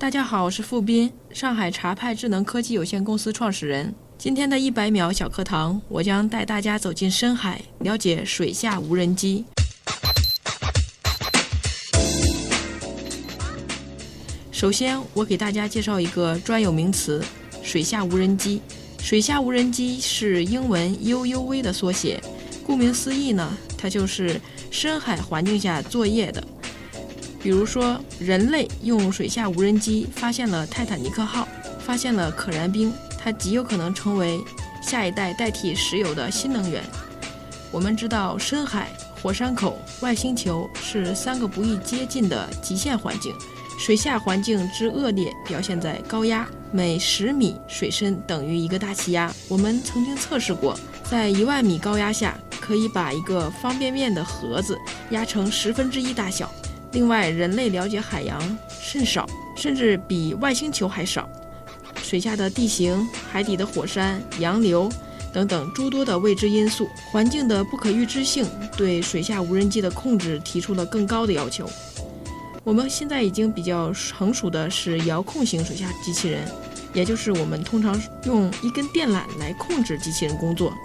[0.00, 3.94] 大家好，我是付斌，上海茶派智能科技有限公司创始人。
[4.16, 9.44] 今天的一百秒小课堂，我将带大家走进深海，了解水下无人机。
[14.50, 17.22] 首先，我给大家介绍一个专有名词——
[17.62, 18.62] 水下无人机。
[19.02, 22.18] 水下无人机是英文 UUV 的缩写。
[22.66, 24.40] 顾名思义呢，它就是
[24.70, 26.42] 深海环境下作业的。
[27.42, 31.48] 比如说，人类用水下无人机发现了泰坦尼克号，
[31.78, 34.38] 发现了可燃冰，它极有可能成为
[34.82, 36.82] 下一代代替石油的新能源。
[37.70, 38.90] 我们知道，深海、
[39.22, 43.34] 火山口、外星球是三个不易接近的极限环境。
[43.78, 49.32] 水下环境之恶劣表现在高压，每十米水深等于一个大气压。
[49.48, 50.78] 我们曾经测试过，
[51.10, 54.78] 在一万米高压下，可以把一个方便面的盒子
[55.08, 56.52] 压成十分之一大小。
[56.92, 61.28] 另外，人类了解海洋甚少，甚至比外星球还少。
[62.02, 64.90] 水下的地形、海底的火山、洋流
[65.32, 68.44] 等等诸多的未知因素，环境的不可预知性，
[68.76, 71.70] 对水下无人机的控制提出了更高的要求。
[72.64, 76.46] 我们现在已经比较成熟的是遥控型水下机器人，
[76.92, 80.76] 也就是我们通常用一根电缆来控制机器人工作。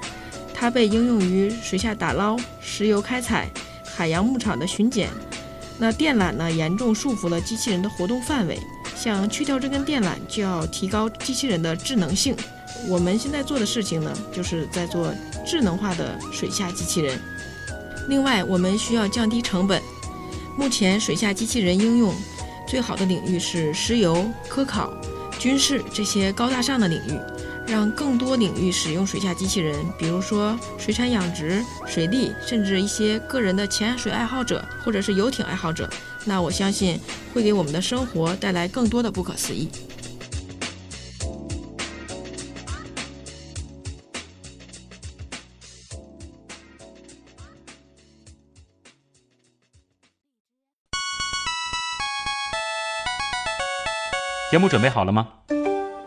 [0.53, 3.49] 它被应用于水下打捞、石油开采、
[3.83, 5.09] 海洋牧场的巡检。
[5.77, 8.59] 那电缆呢，严重束缚了机器人的活动范围。
[8.95, 12.35] 想去掉这根电缆，就要提高机器人的智能性。
[12.87, 15.13] 我们现在做的事情呢，就是在做
[15.45, 17.19] 智能化的水下机器人。
[18.07, 19.81] 另外，我们需要降低成本。
[20.57, 22.13] 目前，水下机器人应用
[22.67, 24.93] 最好的领域是石油、科考、
[25.37, 27.19] 军事这些高大上的领域，
[27.67, 35.89] 让更多领域使用水下机器人，比如说水产养殖、水利，甚至一些个人的潜水爱好者或者是游艇爱好者。
[36.25, 36.99] 那我相信
[37.33, 39.69] 会给我们的生活带来更多的不可思议。
[54.52, 55.27] 节目准备好了吗？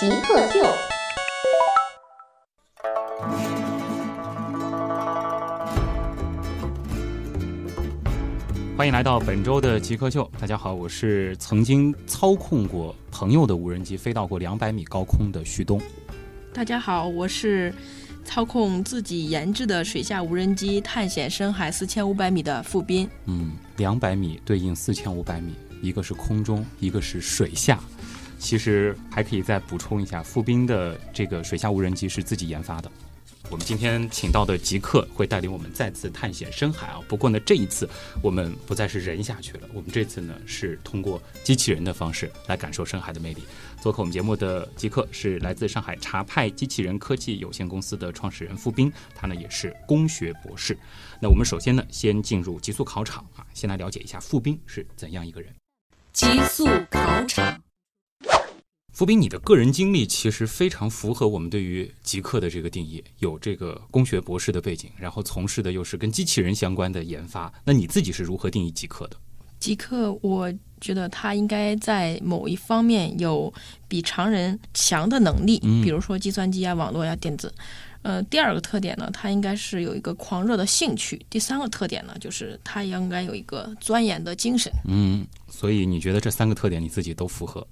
[0.00, 0.64] 极客秀，
[8.78, 10.30] 欢迎来到本周的极客秀。
[10.40, 15.78] 大家好，我是曾经操控过朋友的无人机飞到过两百米高空的旭东。
[16.54, 17.70] 大家好，我是
[18.24, 23.06] 操控自己研制的水下无人机探险深海四千五百米的付斌。
[23.26, 25.52] 嗯，两百米对应四千五百米。
[25.82, 27.80] 一个是空中，一个是水下，
[28.40, 32.90] 其实还可以再补充一下，富兵的这个水下无人机是自己研发的。
[33.50, 37.00] 我们今天请到的极客会带领我们再次探险深海啊！
[37.08, 37.88] 不过呢，这一次
[38.22, 43.42] 我们不再是人下去了，我们这次呢是通过机器人的方式来感受深海的魅力。
[43.80, 50.78] 做客我们节目的极客是来自上海茶派机器人科技有限公司的创始人付斌，他呢也是工学博士。
[51.20, 55.52] 那我们首先呢先进入极速考场啊，先来了解一下付斌是怎样一个人。
[56.12, 57.60] 极速考场，
[59.00, 67.50] 伏兵，你的个人经历其实非常符合我们对于极客的这个定义，有这个工学博士的背景，然后从事的又是跟机器人相关的研发。
[67.64, 69.16] 那你自己是如何定义极客的？
[69.58, 70.52] 极客，我
[70.82, 73.50] 觉得他应该在某一方面有
[73.88, 77.50] 比常人强的能力，比如说计算机啊、网络呀、电子。
[78.02, 81.18] 呃，第二个特点呢，他应该是有一个狂热的兴趣。
[81.30, 84.70] 第三个特点呢，就是他应该有一个钻研的精神。
[84.86, 87.66] 嗯，所以你觉得这三个特点你自己都符合？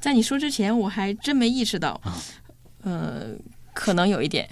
[0.00, 2.00] 在你说之前，我还真没意识到。
[2.82, 3.32] 呃，
[3.74, 4.48] 可能有一点。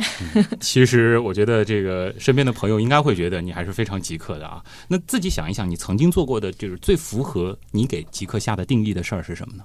[0.61, 4.63] 其实我觉得这个身边的朋友应该会觉得你还是非常极客的啊。
[4.87, 9.65] 那自己想一想，你曾经做过的就是最符合你给极客下的定义的事儿是什么呢？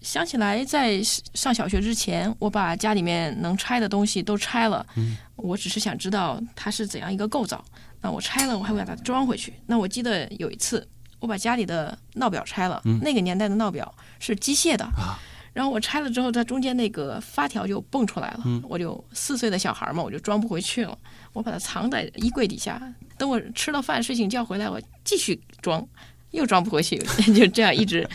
[0.00, 4.84] 想起来，在上小学之前，我把家里面能拆的东西都拆了。
[4.96, 7.64] 嗯，我只是想知道它是怎样一个构造。
[8.00, 9.54] 那我拆了，我还会把它装回去。
[9.64, 10.84] 那我记得有一次，
[11.22, 12.82] 我把家里的闹表拆了。
[12.84, 14.84] 嗯，那个年代的闹表是机械的。
[14.84, 15.16] 啊，
[15.52, 18.40] 然后我拆了之后，它中间那个发条就蹦出来了。
[18.44, 20.98] 嗯，我就四岁的小孩嘛，我就装不回去了。
[21.32, 22.82] 我把它藏在衣柜底下，
[23.16, 25.86] 等我吃了饭、睡醒觉回来，我继续装，
[26.32, 26.98] 又装不回去，
[27.32, 28.06] 就这样一直。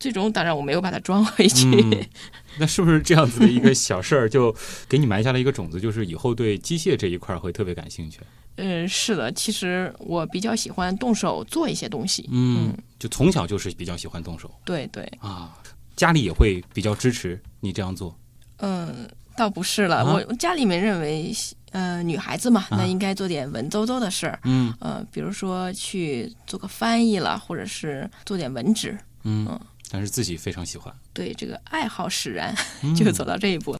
[0.00, 1.66] 最终当然我没有把它装回去。
[1.70, 2.04] 嗯，
[2.58, 4.54] 那是不是这样子的一个小事儿，就
[4.88, 8.20] 给你埋下了一个种子，就是以后对机械这一块儿会特别感兴趣？
[8.56, 12.28] 嗯，是的，其实我比较喜欢动手做一些东西。
[12.32, 15.56] 嗯，就从小就是比较喜欢动手对对，啊，
[15.96, 18.16] 家里也会比较支持你这样做。
[18.58, 21.32] 嗯，倒不是了，啊我家里面认为，
[21.72, 24.38] 呃，女孩子嘛，啊那应该做点文绉绉的事儿。
[24.44, 28.96] 嗯呃，比如说去做个翻译了，或者是做点文职。
[29.24, 29.60] 嗯嗯，
[29.90, 33.76] 但是自己非常喜欢，对这个爱好使然，嗯 就走到这一步。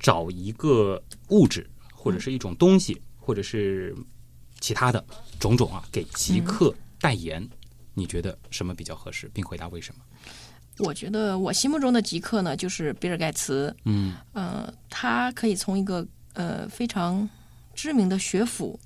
[0.00, 3.96] 找一个物质或者是一种东西，或者是
[4.60, 5.02] 其他的
[5.40, 7.48] 种种啊，给极客代言，
[7.94, 10.02] 你觉得什么比较合适，并回答为什么？
[10.78, 13.74] 我觉得我心目中的极客呢，就是比尔盖茨。
[13.84, 17.28] 嗯呃，他可以从一个呃非常
[17.74, 18.78] 知名的学府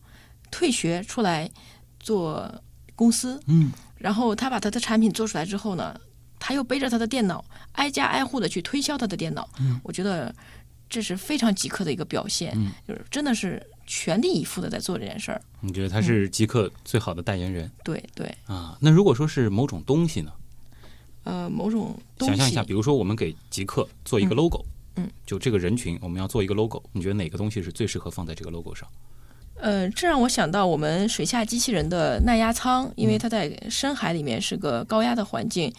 [0.51, 1.51] 退学出来
[1.99, 2.63] 做
[2.95, 5.99] 公司，嗯然后他把他的产品做出来之后呢，
[6.39, 9.49] 他又背着他的电脑，挨家挨户的去推销他的电脑。
[9.59, 10.35] 嗯我觉得
[10.91, 15.41] 这是非常极客的一个表现，嗯就是真的是全力以赴的在做这件事儿。
[15.61, 18.79] 你觉得他是极客最好的代言人对对，啊？
[18.81, 20.31] 那如果说是某种东西呢？
[21.25, 24.65] 呃，某种东西，想象一下，比如说我们给极客做一个 logo，
[24.97, 28.89] 嗯，就这个人群我们要做一个 logo，你觉得哪个东西是最适合放在这个 logo 上？
[29.57, 35.73] 呃，这让我想到我们水下机器人的耐压舱，因为它在深海里面是个高压的环境，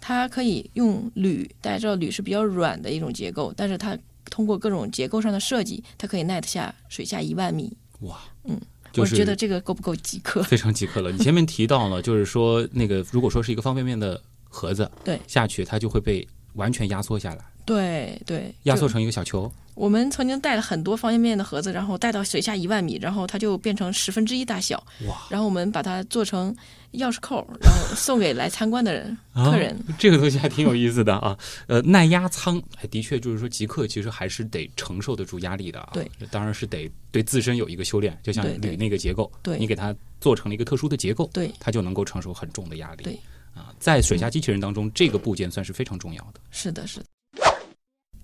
[0.00, 3.96] 它可以用铝，大家知道铝是比较软的一种结构，但是它
[4.30, 7.76] 通过各种结构上的设计，它可以耐得下水下一万米。
[8.00, 8.60] 哇，嗯，
[8.92, 10.42] 就是我觉得这个够不够极客？
[10.42, 11.10] 非常极客了。
[11.10, 19.50] 你前面提到了， 就是说那个如果说是一个方便面的盒子，对下去它就会被完全压缩下来，对对，就压缩成一个小球。
[19.76, 26.54] 我们曾经带了很多方便面的盒子，然后带到水下一万米，然后它就变成十分之一大小，哇，然后我们把它做成
[26.94, 29.78] 钥匙扣，然后送给来参观的人啊客人。
[29.98, 31.38] 这个东西还挺有意思的啊。
[31.66, 35.90] 呃，耐压舱，哎，的确就是说极客其实还是得承受得住压力的啊。
[35.92, 43.04] 对，当然是得对自身有一个修炼，就像铝那个结构，对你给它做成了一个特殊的结构，对它就能够承受很重的压力。
[43.04, 43.20] 对，
[43.54, 46.40] 啊，在水下机器人当中，这个部件算是非常重要的。
[46.50, 47.06] 是的，是的。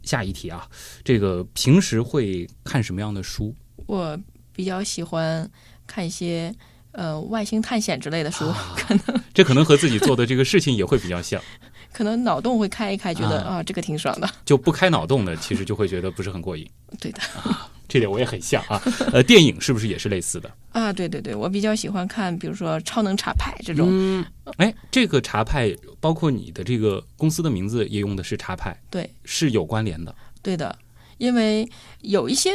[0.03, 0.69] 下一题啊，
[1.05, 3.55] 这个平时会看什么样的书？
[3.87, 4.19] 我
[4.53, 5.49] 比较喜欢
[5.87, 6.55] 看一些
[6.93, 8.77] 呃外星探险之类的书，啊
[9.35, 11.41] 这可能和自己做的这个事情也会比较像。
[11.93, 14.29] 可能脑洞会开一开，觉得啊啊这个挺爽的。
[14.47, 16.67] 就不开脑洞的，其实就会觉得不是很过瘾。
[16.99, 17.21] 对的
[17.93, 18.81] 这点我也很像啊。
[19.13, 20.51] 呃，电影是不是也是类似的？
[20.73, 23.87] 啊，对对对，我比较喜欢看，比如说超能茶派这种。
[23.91, 24.25] 嗯，
[24.57, 30.15] 哎，这个茶派，包括你的这个公司的名字也用的是茶派，对是有关联的。
[30.41, 30.75] 对的，
[31.19, 31.69] 因为
[32.01, 32.51] 有一些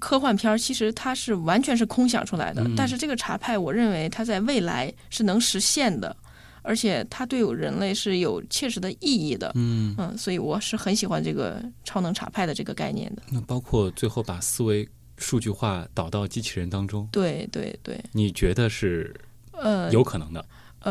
[0.00, 6.16] 科幻片儿，其实它是完全是空想出来的，嗯但是这个茶派，我认为它在未来是能实现的。
[6.62, 13.22] 而且它对人类是有切实的意义的，嗯，嗯，所以我是很喜欢这个超能查派的这个概念的。
[13.30, 14.88] 那包括最后把思维
[15.18, 19.14] 数据化导到机器人当中，对对对，你觉得是
[19.52, 20.40] 呃，有可能的？
[20.40, 20.46] 呃，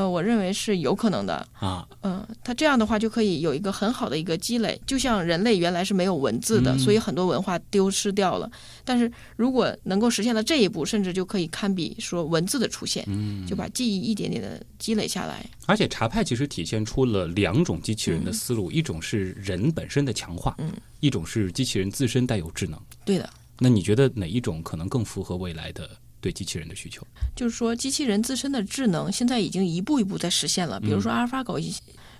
[0.09, 1.45] 我认为是有可能的。
[1.53, 1.87] 啊？
[2.01, 8.49] 嗯，它这样的话就可以有一个很好的一个积累，就像人类原来是没有文字的，嗯所以很多文化丢失掉了。
[8.85, 15.45] 但是如果能够实现了这一步，甚至就可以堪比说文字的出现，嗯，就把记忆一点点的积累下来。
[15.65, 22.79] 而且茶派其实体现出了两种机器人的思路，一种是人本身的强化，嗯，一种是机器人自身带有智能。
[23.05, 23.29] 对的，
[23.59, 25.89] 那你觉得哪一种可能更符合未来的
[26.21, 27.05] 对机器人的需求？
[27.35, 30.79] 就是说机器人自身的智能现在已经一步一步在实现了。
[30.79, 31.73] 比如说阿尔法狗一。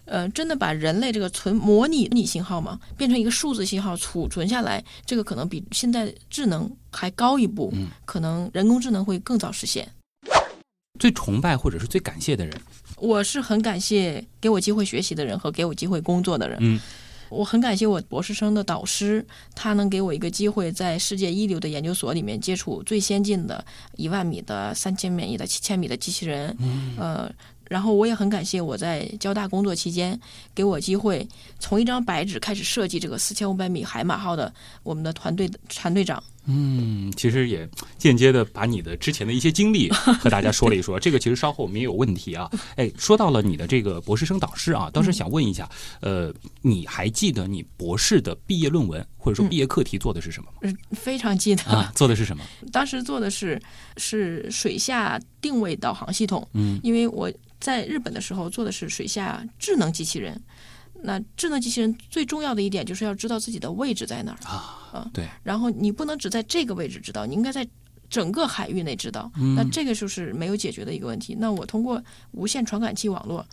[0.05, 9.87] 呃，真的把人类这个存模拟拟信号嘛，变成一个数字信号储存下来，这个可能比现在智能还高一步，嗯可能人工智能会更早实现。
[10.99, 12.59] 最崇拜或者是最感谢的人？
[12.97, 16.57] 我是很感谢给我机会学习的人和给我机会工作的人。
[16.61, 16.79] 嗯，
[17.31, 23.63] 我很感谢我博士生的导师，他能给我一个机会，在世界一流的研究所里面接触最先进的
[23.95, 26.55] 一万米的、三千米的、七千米的机器人。
[26.59, 27.31] 嗯呃，
[27.69, 30.19] 然后我也很感谢我在交大工作期间，
[30.53, 31.25] 给我机会
[31.57, 36.21] 从一张白纸开始设计这个四千五百米海马号的我们的团队的团队长。
[36.45, 42.49] 嗯，其实也间接的把你的之前的一些经历和大家说了一说， 这个其实稍后我们也有问题啊。
[42.75, 45.69] 哎，说到了你的这个博士生导师啊，倒是想问一下，
[46.01, 50.57] 呃，你还记得你博士的毕业论文或者说毕业课题做的是什么吗？
[50.61, 52.43] 嗯，非常记得，啊，做的是什么？
[52.71, 53.61] 当时做的是
[53.97, 56.47] 是水下定位导航系统。
[56.53, 60.41] 嗯因为我在日本的时候做的是水下智能机器人。
[61.03, 67.67] 那智能机器人最重要的一点就是要知道自己的位置在哪儿，啊，对，然后你不能只在这个位置知道，你应该在
[68.09, 69.31] 整个海域内知道。
[69.35, 71.35] 嗯那这个就是没有解决的一个问题。
[71.39, 73.45] 那我通过无线传感器网络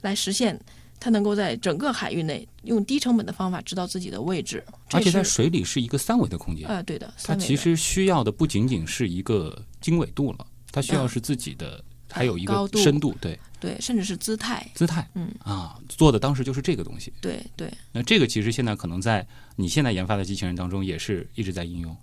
[0.00, 0.58] 来实现
[0.98, 11.82] 它能够在整个海域内用低成本的方法知道自己的位置，而且在水里是一个三维的空间，呃对的，它其实需要的不仅仅是一个经纬度了，它需要嗯是自己的，
[12.12, 17.12] 还有一个深度，对对，甚至是姿态，姿态，嗯啊，做的当时就是这个东西。
[17.20, 19.26] 对对，那这个其实现在可能在
[19.56, 21.96] 你现在研发的机器人当中也是一直在应用。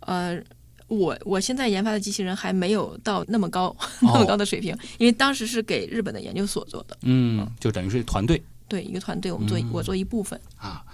[0.00, 0.40] 呃。
[0.88, 10.40] 我我现在研发的机器人还没有到那么高、那么高的水平，因为当时是给日本的研究所做的，嗯，就等于是团队对一个团队，我们做、嗯我做一部分。
[10.56, 10.84] 啊。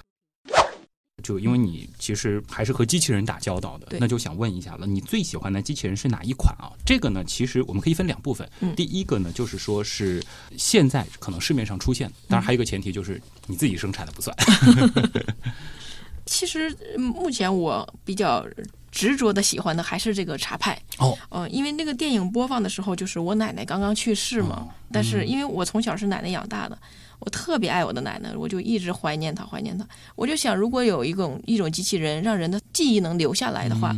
[1.22, 6.68] 就因为你其实还是和机器人打交道的，那就想问一下了，你最喜欢的机器人是哪一款啊？
[6.84, 8.48] 这个呢，其实我们可以分两部分。
[8.60, 10.22] 嗯第一个呢，就是说是
[10.56, 14.36] 现在可能市面上出现，当然还有一个前提就是你自己生产的不算。
[16.26, 18.46] 其实嗯目前我比较
[18.90, 26.78] 执着的喜欢的还是这个茶派，哦，呃，因为那个电影播放的时候，就是我奶奶刚刚去世嘛，哦但是因为我从小是奶奶养大的，
[27.24, 29.86] 我特别爱我的奶奶，我就一直怀念她，怀念她。
[30.16, 33.96] 我就想，如果有一种一种机器人让人的记忆能留下来的话，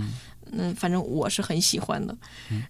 [0.52, 2.14] 嗯，反正我是很喜欢的，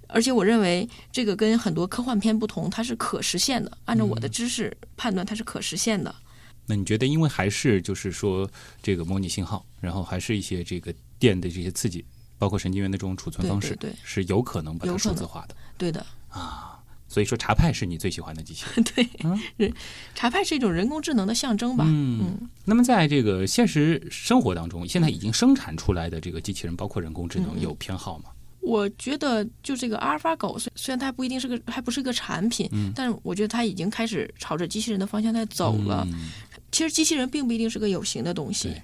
[0.06, 3.76] 而且我认为这个跟很多科幻片不同，它是可实现的。
[3.87, 6.14] 按照我的知识判断，它是可实现的。
[6.66, 8.49] 那你觉得，因为还是就是说
[8.80, 12.04] 这个模拟信号，然后还是一些这个电的这些刺激，
[12.38, 15.56] 包括神经元的这种储存方式，对对是有可能把它数字化的。
[15.76, 16.06] 对的，
[17.14, 18.83] 所以说，茶派是你最喜欢的机器人。
[18.92, 19.09] 对，
[19.56, 19.73] 人
[20.16, 21.85] 茶派是一种人工智能的象征吧？
[21.87, 28.25] 嗯，那么在这个现实生活当中，现在已经生产出来的这个机器人，包括人工智能，嗯有偏好吗？
[28.62, 36.04] 我觉得就这个阿尔法狗，虽虽然它不一定是个，还不是个产品，嗯但是我觉得它已经开始朝着机器人的方向在走了。
[36.11, 36.30] 嗯
[36.73, 38.75] 其实机器人并不一定是个有形的东西。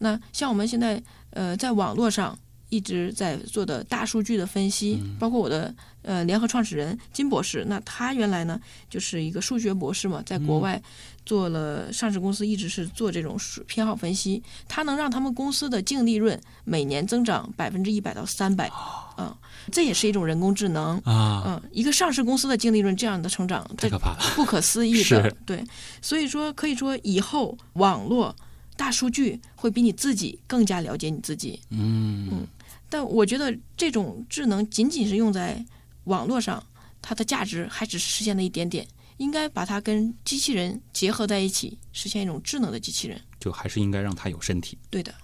[0.00, 1.00] 那像我们现在
[1.30, 2.36] 呃在网络上
[2.68, 5.16] 一直在做的大数据的分析，嗯。
[5.18, 10.80] 包括我的呃联合创始人金博士，那他原来呢就是一个数学博士嘛，在国外
[11.24, 18.70] 做了上市公司，一直是做这种偏好分析，他能让他们公司的净利润每年增长百分之一百到三百，
[19.16, 19.34] 嗯，
[19.72, 20.96] 这也是一种人工智能。
[20.98, 24.18] 啊，嗯，一个上市公司的净利润这样的成长，这太可怕了。
[24.36, 25.64] 不可思议的，对，
[26.00, 28.34] 所以说可以说以后网络
[28.76, 31.58] 大数据会比你自己更加了解你自己。
[31.70, 32.28] 嗯。
[32.30, 32.46] 嗯
[32.88, 35.64] 但我觉得这种智能仅仅是用在
[36.04, 36.62] 网络上，
[37.02, 43.20] 它的价值还只是实现了一点点，应该把它跟机器人结合在一起，实现一种智能的机器人。
[43.40, 44.76] 就还是应该让它有身体。
[44.90, 45.14] 对的，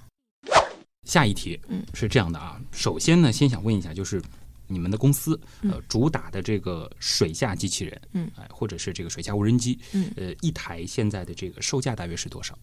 [1.09, 4.23] 下一题嗯是这样的啊，首先呢，先想问一下，就是
[4.67, 12.57] 你们的公司呃嗯主打的这个水下机器人，嗯哎，或者是这个水下无人机，嗯呃，一台现在的这个售价大约是多少？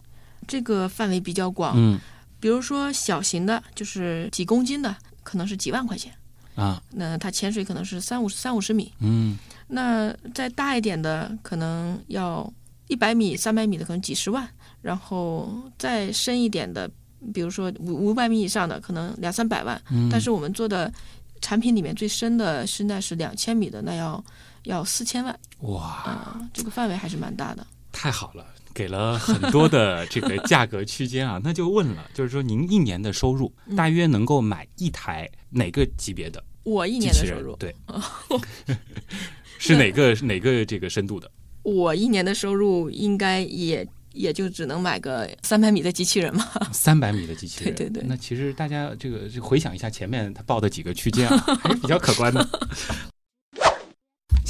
[0.48, 2.00] 这个范围比较广，嗯
[2.40, 6.12] 比如说小型的，就是几公斤的，可能是几万块钱。
[6.56, 12.52] 啊那它潜水可能是三五三五十米，嗯那再大一点的，可能要
[12.88, 14.44] 一百米、三百米的，可能几十万；
[14.82, 16.90] 然后再深一点的，
[17.32, 19.80] 比如说五五百米以上的，可能两三百万。
[19.90, 20.92] 嗯但是我们做的
[21.40, 24.22] 产品里面最深的现在是两千米的，那要
[24.64, 27.66] 要四千万哇，啊、这个范围还是蛮大的。
[27.92, 28.44] 太好了。
[28.74, 37.74] 给了很多的这个价格区间啊， 那就问了，就是说您一年的收入嗯大约能够买一台哪个级别的我一年的收入？，对，
[39.58, 41.30] 是哪个哪个这个深度的？
[41.62, 46.46] 我一年的收入应该也也就只能买个三百米的机器人嘛。
[46.72, 52.46] 三百米的机器人， 对对对那其实大家这个这回想一下前面他报的几个区间啊，还是比较可观的。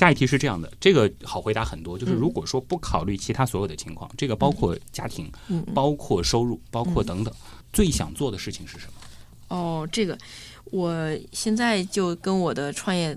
[0.00, 2.16] 下一题是这样的，这个好回答很多，就是嗯。
[2.16, 5.30] 如果说不考虑其他所有的情况，这个包括家庭、
[5.74, 7.34] 包括收入、包括等等，
[7.70, 8.92] 最想做的事情是什么？
[9.48, 10.16] 哦，这个
[10.70, 10.90] 我
[11.32, 13.14] 现在就跟我的创业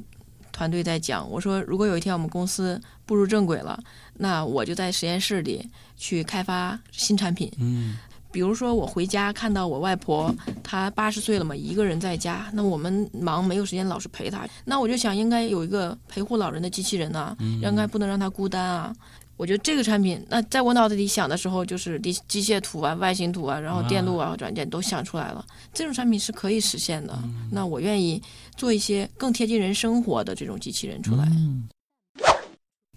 [0.52, 3.82] 团队在讲，我说如果有一天我们公司步入正轨了，
[4.16, 7.50] 那我就在实验室里去开发新产品。
[7.60, 7.96] 嗯
[8.34, 18.94] 比如说我回家看到我外婆，她八十岁了嘛，一个人在家，那我们忙没有时间老是陪她，那我就想应该有一个陪护老人的机器人啊，应该不能让她孤单啊。
[19.36, 25.46] 我觉得这个产品，那在我脑子里想的时候，就是机机械图啊、外形图啊，然后电路啊、软件都想出来了。
[25.74, 27.18] 这种产品是可以实现的。
[27.52, 28.22] 那我愿意
[28.56, 31.26] 做一些更贴近人生活的这种机器人出来。
[31.32, 31.68] 嗯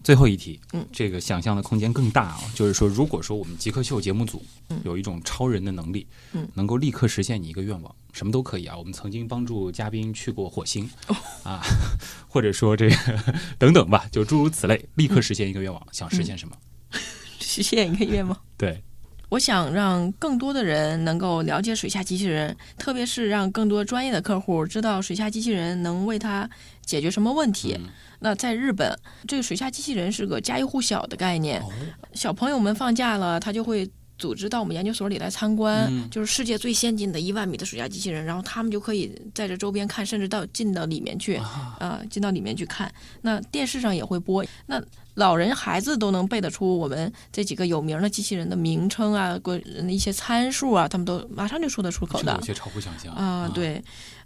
[0.06, 8.76] 最后一题，嗯这个想象的空间更大啊，就是说，如果说我们极客秀节目组嗯有一种超人的能力，嗯能够立刻实现你一个愿望，什么都可以啊。
[8.78, 11.60] 我们曾经帮助嘉宾去过火星，哦啊，
[12.28, 12.96] 或者说这个
[13.58, 16.56] 等等吧，就诸如此类，立刻实现一个愿望，想实现什么？
[17.40, 18.40] 实现一个愿望。
[18.56, 18.80] 对，
[19.28, 26.48] 我想让更多的人能够了解水下机器人，特别是让更多专业的客户知道水下机器人能为他
[26.84, 27.74] 解决什么问题。
[27.78, 27.86] 嗯
[28.18, 31.60] 那在日本，这个水下机器人是个家喻户晓的概念。
[31.60, 31.66] 哦，
[32.14, 36.08] 小朋友们放假了，他就会组织到我们研究所里来参观，嗯。
[36.10, 41.76] 就是世界最先进的一万米的水下机器人，然后他们就可以在这周边看，甚至到进到里面去，啊。
[41.78, 42.92] 啊、进到里面去看。
[43.22, 44.82] 那电视上也会播，那
[45.14, 49.56] 老人孩子都能背得出我们这几个有名的机器人的名称啊，过
[49.88, 52.32] 一些参数啊，他们都马上就说得出口的。
[52.32, 52.44] 这有。
[52.46, 53.12] 些超乎想象。
[53.14, 53.82] 啊，，对，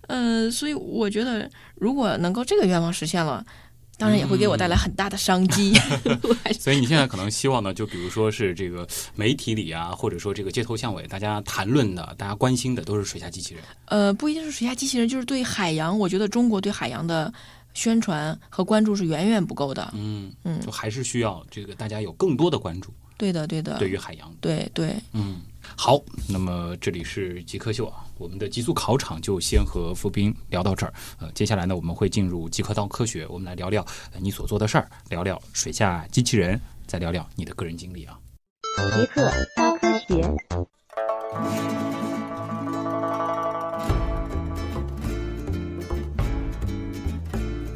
[0.09, 3.45] 嗯、所以我觉得如果能够这个愿望实现了，
[4.01, 5.75] 当然也会给我带来很大的商机。
[6.59, 13.63] 所以你现在可能希望呢，就比如说是这个媒体里啊，或者说这个街头巷尾，大家谈论的、大家关心的都是水下机器人。
[13.85, 17.31] 呃，不一定是水下机器人，就是对海洋，我觉得中国对海洋的
[17.75, 19.93] 宣传和关注是远远不够的。
[19.95, 24.35] 嗯，嗯就还是需要这个大家有更多的关注对的，对的，对于海洋。
[24.41, 25.43] 对对，嗯，
[25.77, 25.99] 好，
[26.29, 30.93] 那么这里是极客秀啊，我们的极速考场就先和付斌聊到这儿。
[31.19, 33.85] 呃，接下来呢，我们会进入极客刀科学，我们来聊聊
[34.19, 38.19] 你所做的事儿，聊聊水下机器人，再聊聊你的个人经历啊。
[38.93, 40.37] 极客高科学。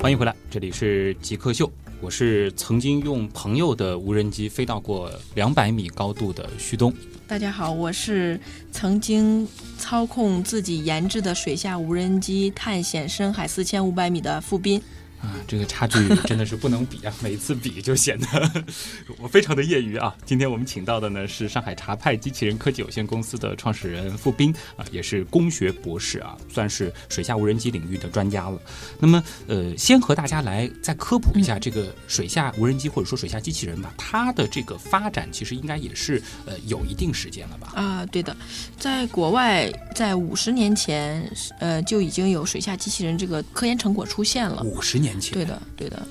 [0.05, 6.93] 欢迎回来，这里是极客秀，我是曾经用朋友的无人机飞到过两百米高度的旭东。
[7.27, 8.39] 大家好，我是
[8.71, 14.79] 曾经操控自己研制的水下无人机探险深海四千五百米的付斌。
[15.25, 17.13] 啊，这个差距真的是不能比啊！
[17.23, 18.27] 每次比就显得
[19.19, 20.15] 我非常的业余啊。
[20.27, 28.61] 今天我们请到的呢是上海茶派机器人科技有限公司的创始人付斌啊，也是工学博士啊，算是水下无人机领域的专家了。
[28.99, 37.73] 那么呃，先和大家来再科普一下这个水下无人机或者说水下机器人吧，它的这个发展其实应该也是呃有一定时间了吧？
[37.75, 38.37] 啊，对的，
[38.79, 41.27] 在国外，在五十年前，
[41.61, 44.63] 呃，就已经有水下机器人这个科研成果出现了。
[44.63, 46.03] 五十年前，对的，对的。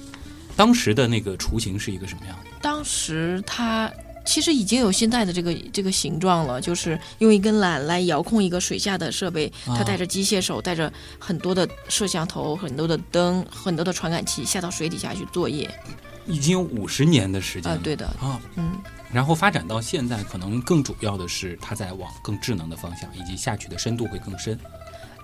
[0.56, 2.52] 当时的那个雏形是一个什么样的？
[2.62, 3.92] 当时它
[4.26, 15.70] 其实已经有现在的这个这个形状了，就是用一根缆来遥控一个水下的设备，啊它带着机械手，带着很多的摄像头、很多的灯、很多的传感器下到水底下去作业。
[16.26, 18.78] 已经有五十年的时间了。，啊对的，啊，嗯，
[19.12, 24.58] 然后发展到现在，可能更主要的是它在往更智能的方向，以及下去的深度会更深。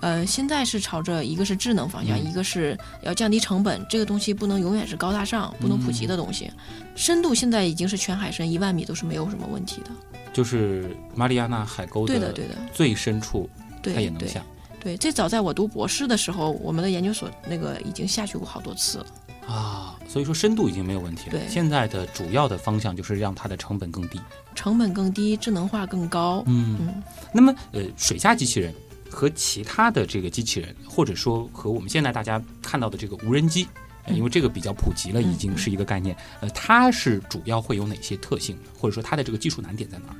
[0.02, 3.86] 呃，现在是朝着一个是智能方向，嗯一个是要降低成本。
[3.90, 6.52] 这个东西不能永远是高大上、不能普及的东西。
[6.96, 9.92] 深度现在已经是全海深一万米都是没有什么问题的。
[10.32, 13.50] 就是马里亚纳海沟对的，对的，最深处，
[13.82, 14.42] 它也能下
[14.80, 14.96] 对。
[14.96, 19.06] 最早在我读博士的时候，我们的研究所那个已经下去过好多次了。
[19.48, 19.96] 啊。
[20.08, 21.32] 所以说深度已经没有问题了。
[21.34, 24.20] 对现在的主要的方向就是让它的成本更低。
[24.56, 26.44] 成本更低，智能化更高。
[26.48, 28.74] 嗯，嗯那么呃，水下机器人
[29.10, 33.68] 和其他的这个机器人，或者说和我们现在大家看到的这个无人机。
[34.08, 36.18] 因为这个比较普及了，已经是一个概念。
[36.40, 40.16] 呃，它是主要会有哪些特性，或者说它的这个技术难点在哪儿？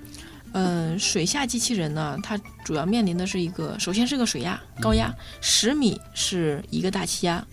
[0.52, 7.44] 嗯、水下机器人呢，它主要面临的是一个，首先是个水压高压，十米是一个大气压。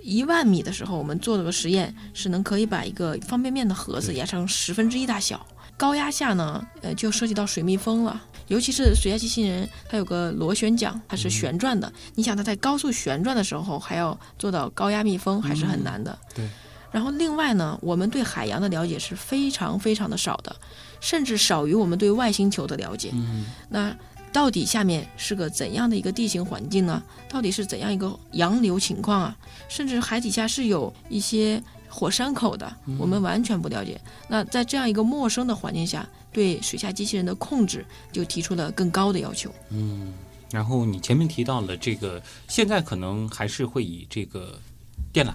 [0.00, 5.44] 一万米的时候，我们做了个实验，是能可以把一个方便面的盒子压成十分之一大小。
[5.76, 8.22] 高压下呢，呃，就涉及到水密封了。
[8.48, 11.92] 尤其是水下机器人，它有个螺旋桨，它是旋转的。
[12.14, 16.18] 你想，它在高速旋转的时候，还要做到高压密封，还是很难的。
[16.34, 16.48] 对。
[16.90, 20.54] 然后另外呢，我们对海洋的了解是非常非常的少的，
[21.00, 23.10] 甚至少于我们对外星球的了解。
[23.12, 23.92] 嗯，那
[24.32, 27.02] 到底下面是个怎样的一个地形环境呢？
[27.28, 29.36] 到底是怎样一个洋流情况啊？
[29.68, 34.00] 甚至海底下是有一些火山口的，我们完全不了解。
[34.28, 39.50] 那在这样一个陌生的环境下，对水下机器人的控制就提出了更高的要求。
[39.70, 40.12] 嗯
[40.50, 44.60] 然后你前面提到了这个，现在可能还是会以这个
[45.12, 45.34] 电缆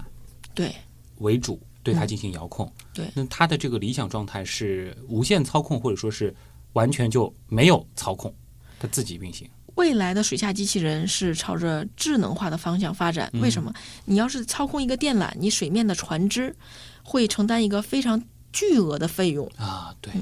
[0.54, 0.74] 对
[1.18, 2.72] 为主，对它嗯进行遥控。
[2.94, 6.34] 对那它的这个理想状态是无线操控，或者说是
[6.72, 8.34] 完全就没有操控，
[8.78, 9.46] 它自己运行。
[9.74, 13.30] 未来的水下机器人是朝着智能化的方向发展。
[13.34, 13.72] 为什么？
[14.06, 16.54] 你要是操控一个电缆，你水面的船只
[17.02, 19.46] 会承担一个非常巨额的费用。
[19.56, 20.12] 啊，对，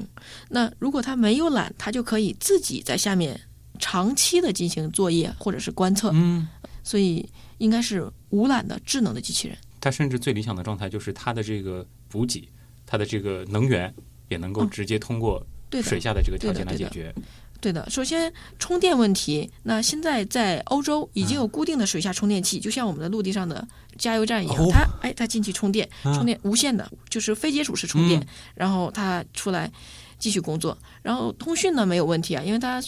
[0.49, 3.39] 那如果他没有懒，他就可以自己在下面
[3.79, 6.47] 长期的进行作业或者是观测，嗯，
[6.83, 9.57] 所以应该是无懒的智能的机器人。
[9.81, 12.47] 它甚至最理想的状态就是它的这个补给，
[12.85, 13.93] 它的这个能源
[14.27, 17.13] 也能够嗯直接通过对水，下的这个条件来解决。
[17.61, 17.89] 对的。
[17.89, 23.67] 首先充电问题，那现在在欧洲已经有固定的水下充电器，就像我们的陆地上的
[23.97, 29.71] 加油站一样，哦它哎它进去充电，啊充电无线的，就是非接触式充电，嗯然后它出来。
[30.19, 30.77] 继续工作。
[31.01, 32.83] 然后通讯呢没有问题啊，因为它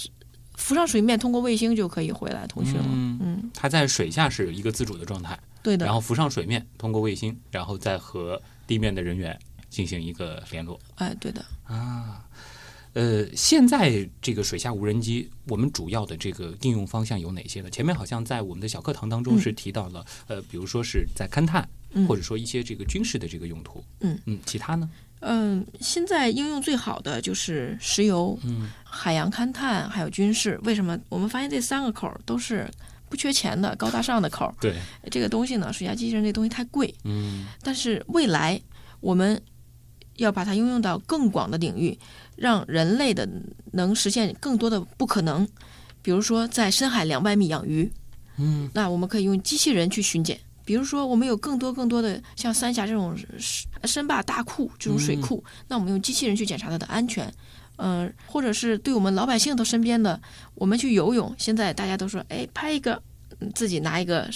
[0.58, 2.84] 浮上水面，通过卫星就可以回来通讯了。
[2.92, 5.96] 嗯嗯，它在水下是一个自主的状态，对的然。
[5.96, 11.42] 后浮上水面，通过卫星，然后再和地面的人员进行一个联络哎，对的。
[11.64, 12.22] 啊。
[12.94, 17.70] 呃，现在这个水下无人机，我们主要的这个应用方向有哪些呢？
[17.70, 23.84] 前面好像在我们的小课堂当中嗯是提到了，呃，比如说是在勘探，嗯或者说一些这个军事的这个用途。
[24.02, 24.90] 嗯嗯，其他呢？
[25.22, 30.60] 嗯，现在应用最好的就是石油、嗯海洋勘探，还有军事。
[30.64, 31.00] 为什么？
[31.08, 32.70] 我们发现这三个口儿都是
[33.08, 34.54] 不缺钱的、高大上的口儿。
[34.60, 34.76] 对，
[35.10, 38.60] 这个东西呢，水下机器人这东西太贵，嗯但是未来
[39.00, 39.42] 我们
[40.18, 41.98] 要把它应用到更广的领域，
[42.42, 43.30] 让人类的
[43.72, 45.48] 能实现更多的不可能。
[46.02, 47.88] 比如说，在深海两百米养鱼，
[48.38, 50.40] 嗯那我们可以用机器人去巡检。
[50.66, 57.32] 比如说，我们有更多更多的像三峡这种深深坝大库这种水库，那我们用机器人去检查它的安全。
[57.78, 60.20] 嗯、或者是对我们老百姓的身边的，
[60.54, 63.02] 我们去游泳，现在大家都说，哎，拍一个，
[63.40, 64.30] 嗯自己拿一个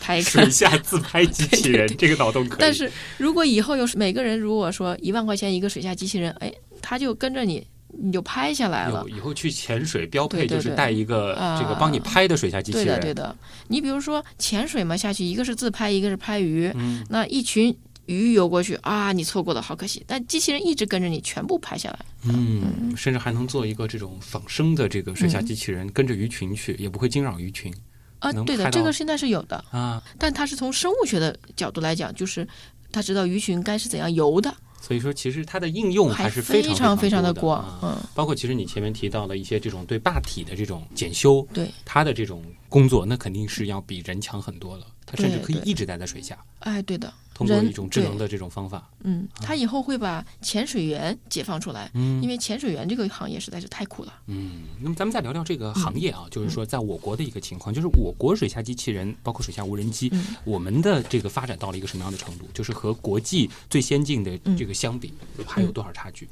[0.00, 2.58] 拍一个水，下自拍机器人， 这个脑洞可以。
[2.58, 6.50] 但是如果以后有每个人如果说一万块钱一个水下机器人，哎，
[6.88, 7.66] 他就跟着你，
[7.98, 9.16] 你就拍下来了有。
[9.16, 13.00] 以后去潜水标配就是带一个啊这个帮你拍的水下机器对的，人。
[13.00, 13.36] 对的。
[13.66, 20.04] 你比如说潜水嘛，下去一个是自拍，一个是拍鱼，嗯那一群鱼游过去啊，你错过了，好可惜。
[20.06, 21.98] 但机器人一直跟着你，全部拍下来。
[22.22, 27.74] 嗯，甚至还能做一个这种仿生的这个水下机器人，跟着鱼群去，也不会惊扰鱼群
[28.20, 30.00] 啊，能对的，这个现在是有的，啊。
[30.18, 32.46] 但它是从生物学的角度来讲，就是
[32.92, 34.54] 它知道鱼群该是怎样游的，
[34.86, 37.60] 所以说，其实它的应用还是非常非常非的常广。
[37.60, 44.86] 啊嗯，包括其实你前面提到的一些这种对坝体的这种检修，对，它的这种工作，那肯定是要比人强很多了。
[45.04, 48.90] 它甚至可以一直待在水下，哎，对的，通过一种智能的这种方法。
[49.04, 54.14] 嗯，他以后会把潜水员解放出来，嗯因为潜水员这个行业实在是太苦了。
[54.26, 62.48] 嗯，那么咱们再聊聊这个行业啊，嗯就是说在我国的一个情况，就是我国水下机器人，包括水下无人机，嗯我们的这个发展到了一个什么样的程度？
[62.54, 65.12] 就是和国际最先进的这个相比，
[65.46, 66.26] 还有多少差距？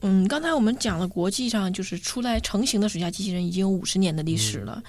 [0.00, 4.82] 嗯，刚才我们讲了，国际上就是出来成型的水下机器人已经有五十年的历史了。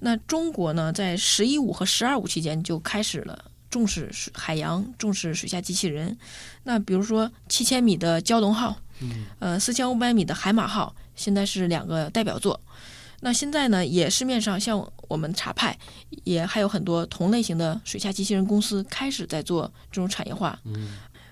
[0.00, 6.16] 那中国呢，在“十一五”和“十二五”期间就开始了重视水海洋，重视水下机器人。
[6.64, 12.60] 那比如说七千米的蛟龙号，嗯，呃，四千五百米的海马号，现在是两个代表作。
[13.20, 15.76] 那现在呢，也市面上像我们茶派，
[16.24, 20.58] 也还有很多同类型的水下机器人公司开始在做这种产业化。
[20.64, 20.88] 嗯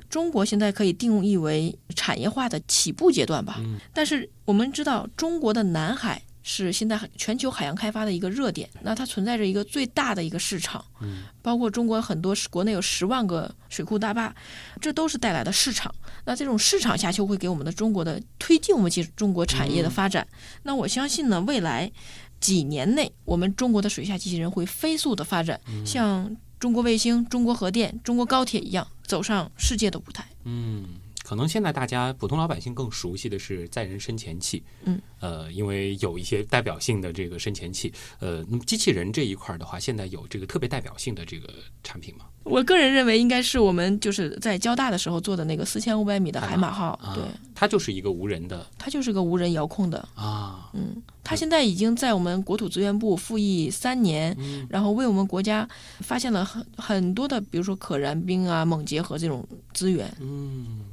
[0.08, 3.56] 中国现在可以定义为产业化的起步阶段吧。
[3.58, 14.32] 嗯但是我们知道，中国的南海是现在全球海洋开发的一个热点，那它存在着一个最大的一个市场，嗯包括中国很多国内有十万个水库大坝，
[14.80, 15.92] 这都是带来的市场。
[16.24, 20.24] 那这种市场下就会给我们的中国的推进我们中国产业的发展。
[20.62, 21.90] 那我相信呢，未来
[22.38, 30.24] 几年内，我们中国的水下机器人会飞速的发展，像中国卫星、中国核电、中国高铁一样，走上世界的舞台。
[30.44, 30.84] 嗯，
[31.26, 42.26] 可能现在大家普通老百姓更熟悉的是载人深潜器，嗯，呃，因为有一些代表性的这个深潜器，呃，那么机器人这一块儿的话，现在有这个特别代表性的这个产品吗？
[42.44, 47.24] 我个人认为应该是我们就是在交大的时候做的那个四千五百米的海马号，啊对，
[47.56, 48.64] 它就是一个无人的。
[48.78, 54.64] 它就是个无人遥控的，啊，嗯，它现在已经在我们国土资源部服役三年，嗯。
[54.70, 60.08] 然后为我们国家发现了很很多的，比如说可燃冰啊、锰结核这种资源。
[60.20, 60.84] 嗯，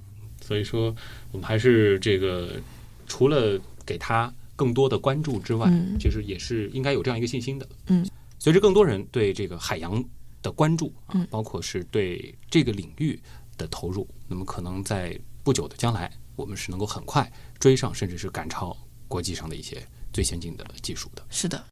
[0.53, 0.95] 所以说
[1.31, 2.61] 我们还是这个
[3.07, 7.67] 除了给他更多的关注之外，嗯其实也是应该有这样一个信心的。
[7.87, 10.05] 嗯，随着更多人对这个海洋
[10.43, 13.19] 的关注啊，嗯包括是对这个领域
[13.57, 21.25] 的投入，那么可能在不久的将来，我们是能够很快追上，甚至是赶超国际上的一些最先进的技术的。
[21.31, 21.65] 是的，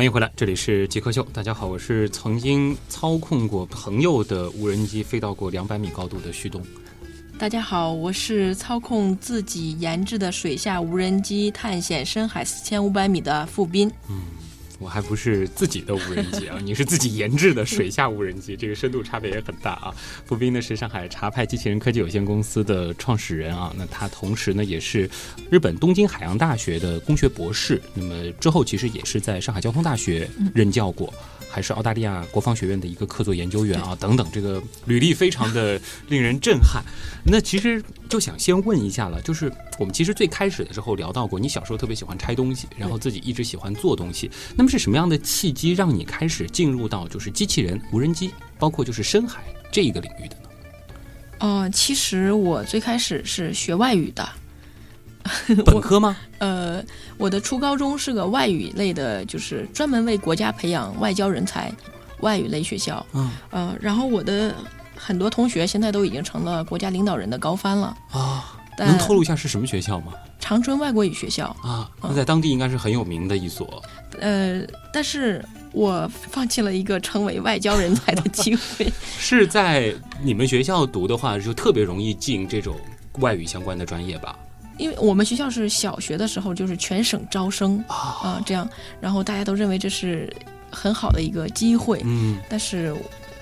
[0.00, 1.22] 欢迎回来，这里是极客秀。
[1.30, 6.62] 大家好，我是曾经操控过朋友的无人机飞到过两百米高度的旭东。
[7.38, 13.92] 大家好，我是操控自己研制的水下无人机探险深海四千五百米的付斌。
[14.80, 19.94] 我还不是自己的无人机啊，你是自己研制的水下无人机，这个深度差别也很大啊。
[20.24, 25.08] 付斌呢是上海茶派机器人科技有限公司的创始人啊，那他同时呢也是
[25.50, 31.12] 日本东京海洋大学的工学博士，那么之后其实也是在上海交通大学任教过。
[31.52, 36.80] 还是澳大利亚国防学院的一个客座研究员啊，等等，这个履历非常的令人震撼。
[37.24, 44.30] 那其实就想先问一下了，就是我们其实最开始的时候聊到过，你小时候特别喜欢拆东西，然后自己一直喜欢做东西。
[44.54, 50.42] 那么是什么样的契机让你开始进入到就是机器人、无人机包括就是深海这一个领域的呢？
[51.38, 54.28] 哦、其实我最开始是学外语的，
[55.64, 56.14] 本科吗？
[56.40, 56.84] 呃，
[57.16, 61.72] 我的初高中是个外语类的，就是专门为国家培养外交人才
[62.20, 63.06] 外语类学校。
[63.14, 64.54] 嗯呃，然后我的
[64.94, 67.96] 很多同学现在都已经成了国家领导人的高帆了。
[68.10, 70.12] 啊，但能透露一下是什么学校吗？
[70.38, 73.82] 长春外国语学校，啊，那在当地应该是很有名的一所。
[74.18, 74.62] 呃，
[74.92, 78.90] 但是我放弃了一个成为外交人才的机会。
[79.18, 82.76] 是在你们学校读的话，就特别容易进这种
[83.18, 84.36] 外语相关的专业吧？
[84.78, 88.68] 因为我们学校是小学的时候就是全省招生啊、这样，
[89.00, 90.34] 然后大家都认为这是
[90.70, 92.94] 很好的一个机会，嗯，但是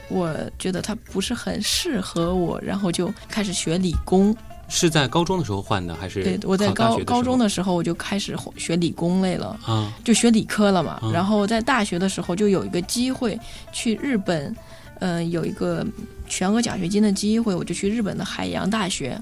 [0.08, 4.36] 我觉得它不是很适合我，然后就开始学理工。
[4.68, 11.00] 是在高中的时候换的，还是对，我在高高中的的时候我就开始学理工类了，啊就学理科了嘛。
[11.02, 13.38] 嗯然后在大学的时候就有一个机会
[13.72, 14.54] 去日本，
[15.00, 15.86] 嗯、有一个
[16.28, 19.18] 全额奖学金的机会，我就去日本的海洋大学。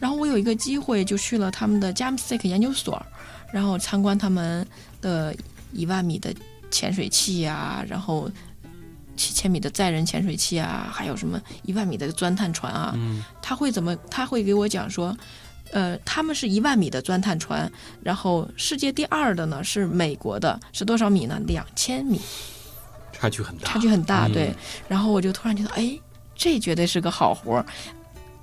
[0.00, 3.00] 然后我有一个机会就去了他们的加姆斯特克研究所，
[3.52, 4.66] 然后参观他们
[5.00, 5.32] 的
[5.72, 6.34] 一万米的
[6.70, 8.28] 潜水器啊，然后
[9.16, 12.92] 七千米的载人潜水器啊，还有什么一万米的钻探船啊。
[12.96, 13.96] 嗯他会怎么？
[14.10, 15.16] 他会给我讲说，
[15.72, 17.70] 呃，他们是一万米的钻探船，
[18.02, 21.40] 然后世界第二的呢是美国的，是多少米呢？
[21.46, 22.20] 两千米，
[23.12, 24.26] 差距很大，差距很大。
[24.26, 24.54] 嗯对，
[24.88, 25.98] 然后我就突然觉得，哎，
[26.34, 27.66] 这绝对是个好活儿。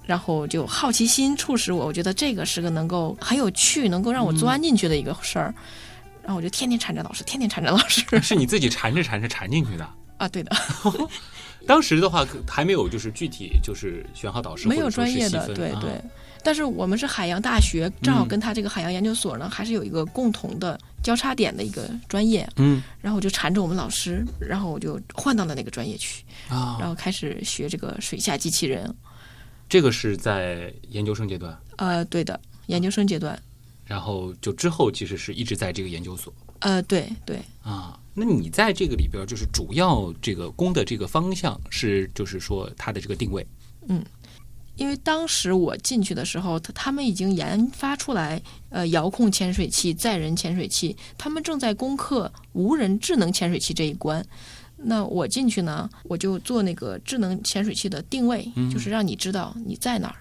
[0.05, 5.53] 然后就好奇心促使我，我觉得这个是个能够很有趣，能够让我钻进去的一个事儿。
[6.23, 9.87] 然后我就天天缠着老师，天天缠着老师是你自己缠着缠着缠进去的。
[10.19, 10.55] 啊，对的，
[11.65, 15.99] 当时的话还没有就是具体就是选好导师，没有专业的，对对。
[16.41, 22.47] 但是我们是海洋大学，正好嗯跟他这个海洋研究所呢，还是有一个共同的交叉点的一个专业。
[22.55, 28.93] 嗯然后我就缠着我们老师，然后我就换到了那个专业去，然啊，后开始学这个水下机器人。
[29.67, 33.37] 这个是在研究生阶段，呃，对的，研究生阶段。
[33.85, 37.99] 然后就之后其实是一直在这个研究所呃，对对，啊。
[38.19, 43.45] 那你在这个里边，就是主要这个攻的这个方向是，就是说它的这个定位
[43.87, 44.03] 嗯
[44.75, 54.25] 因为当时我进去的时候，他他们已经研发出来呃遥控潜水器、载人潜水器，他们正在攻克无人智能潜水器这一关。
[54.77, 60.15] 那我进去呢，我就做那个智能潜水器的定位，嗯就是让你知道你在哪儿。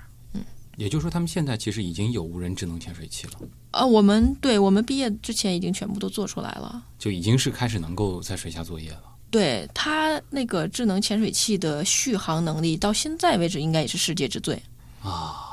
[0.79, 3.33] 也就是说，他们现在其实已经有无人智能潜水器了，
[3.73, 6.81] 呃，我们对我们毕业之前已经全部都做出来了。
[6.97, 9.03] 就已经是开始能够在水下作业了。
[9.29, 14.62] 对它那个智能潜水器的续航能力，到现在为止应该也是世界之最
[15.03, 15.45] 啊。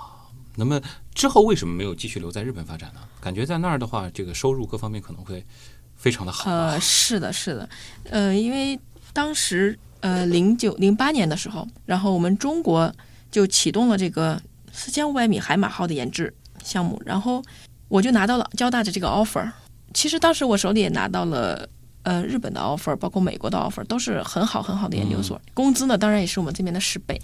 [0.55, 0.79] 那么
[1.13, 3.01] 之后为什么没有继续留在日本发展呢？
[3.19, 5.43] 感觉在那儿的话，这个收入各方面可能会
[5.95, 6.69] 非常的好啊。
[6.69, 7.67] 呃，是的，是的，
[8.11, 8.79] 呃，因为
[9.11, 12.93] 当时呃零九零八年的时候，然后我们中国
[13.29, 14.41] 就启动了这个
[14.75, 16.33] 四千五百米海马号的研制
[16.63, 17.41] 项目，然后
[17.87, 19.49] 我就拿到了交大的这个 offer。
[19.93, 21.67] 其实当时我手里也拿到了。
[22.07, 27.19] 呃，日本的 offer，包括美国的 offer，都是很好很好的研究所，工资呢当然也是我们这边的十倍。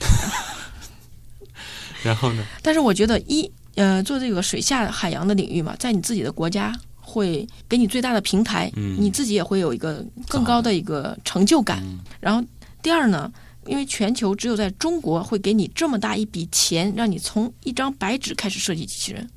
[2.02, 2.44] 然后呢？
[2.64, 11.78] 但是我觉得一呃，做这个水下海洋的领域嘛，在你自己的国家会给你最大的平台，嗯你自己也会有一个更高的一个成就感。
[11.84, 12.44] 嗯然后
[12.82, 13.32] 第二呢，
[13.66, 19.30] 因为全球只有在中国会给你这么大一笔钱，让你从一张白纸开始设计机器人。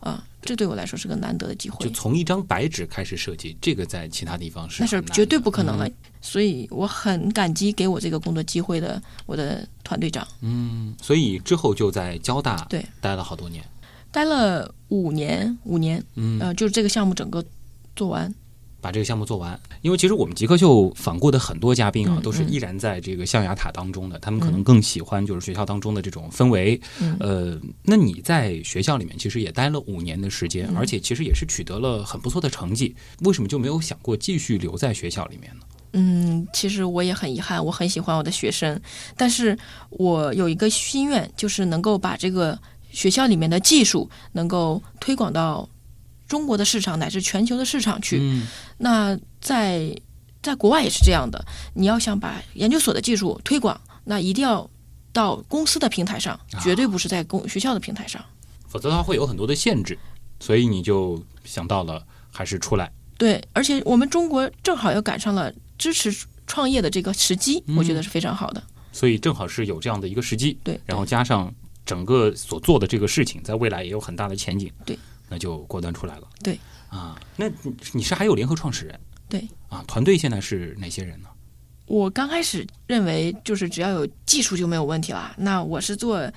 [0.00, 1.86] 啊、这对我来说是个难得的机会。
[1.86, 1.90] 就。
[1.92, 5.94] 从一张白纸开始设计，这个在其他地方是那是绝对不可能的，嗯。
[6.20, 12.84] 所以我很感激给我这个工作机会的我的团队长，嗯，所以之后就在交大对。
[13.00, 13.64] 待了好多年。
[14.10, 17.44] 待了五年，五年，嗯，呃，就是这个项目整个
[17.96, 18.32] 做完，
[18.84, 19.58] 把这个项目做完。
[19.80, 26.78] 因为其实我们极客秀访过的很多嘉宾啊，嗯都是依然在这个象牙塔当中的，他们可能更喜欢就是学校当中的这种氛围。
[27.00, 35.64] 嗯呃，那你在学校里面其实也待了五年的时间，嗯而且其实也是取得了很不错的成绩，为什么就没有想过继续留在学校里面呢？
[35.96, 38.80] 嗯，其实我也很遗憾，我很喜欢我的学生，
[39.16, 39.56] 但是
[39.90, 42.58] 我有一个心愿，就是能够把这个
[42.90, 45.68] 学校里面的技术能够推广到
[46.34, 48.18] 中国的市场乃至全球的市场去。
[48.20, 49.96] 嗯那在
[50.42, 51.38] 在国外也是这样的，
[51.74, 54.68] 你要想把研究所的技术推广，那一定要
[55.12, 58.20] 到公司的平台上，绝对不是在公学校的平台上。
[58.66, 59.96] 否则的话会有很多的限制，
[60.40, 62.90] 所以你就想到了还是出来。
[63.16, 66.12] 对，而且我们中国正好又赶上了支持
[66.48, 68.60] 创业的这个时机，我觉得是非常好的。
[68.90, 71.52] 所以正好是有这样的一个时机，对，然后加上
[71.86, 74.98] 整个所做的这个事情，在未来也有很大的前景，对，
[75.34, 76.56] 那就果断出来了，对，
[76.88, 81.28] 啊，那你你是还有联合创始人，对，啊，团队现在是哪些人呢？
[81.86, 85.34] 我刚开始认为就是只要有技术就没有问题了。
[85.36, 86.30] 那我是做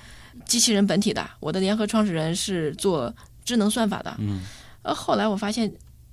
[0.44, 4.12] 机器人本体的，我的联合创始人是做智能算法的。
[4.18, 4.40] 嗯，
[4.82, 5.72] 呃，后来我发现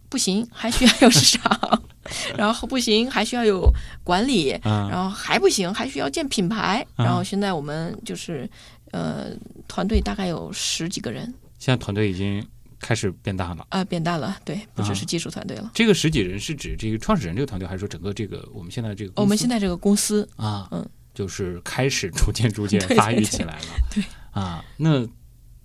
[0.10, 1.82] 不行，还需要有市场，
[2.38, 3.68] 然后不行，还需要有
[4.04, 6.86] 管理，啊然后还不行，还需要建品牌。
[6.96, 8.48] 啊然后现在我们就是
[8.92, 9.32] 呃，
[9.68, 11.26] 团队大概有十几个人，
[11.58, 12.46] 现在团队已经
[12.86, 13.66] 开始变大了。
[13.70, 15.72] 啊、变大了，对，不啊只是技术团队了。
[15.74, 19.22] 这个十几人是指这个创始人这个团队，还是说整个这个我们现在这个公司？
[19.22, 23.66] 我们现在这个公司，啊，嗯，就是开始 逐渐逐渐发育起来了。
[23.92, 25.08] 对啊，那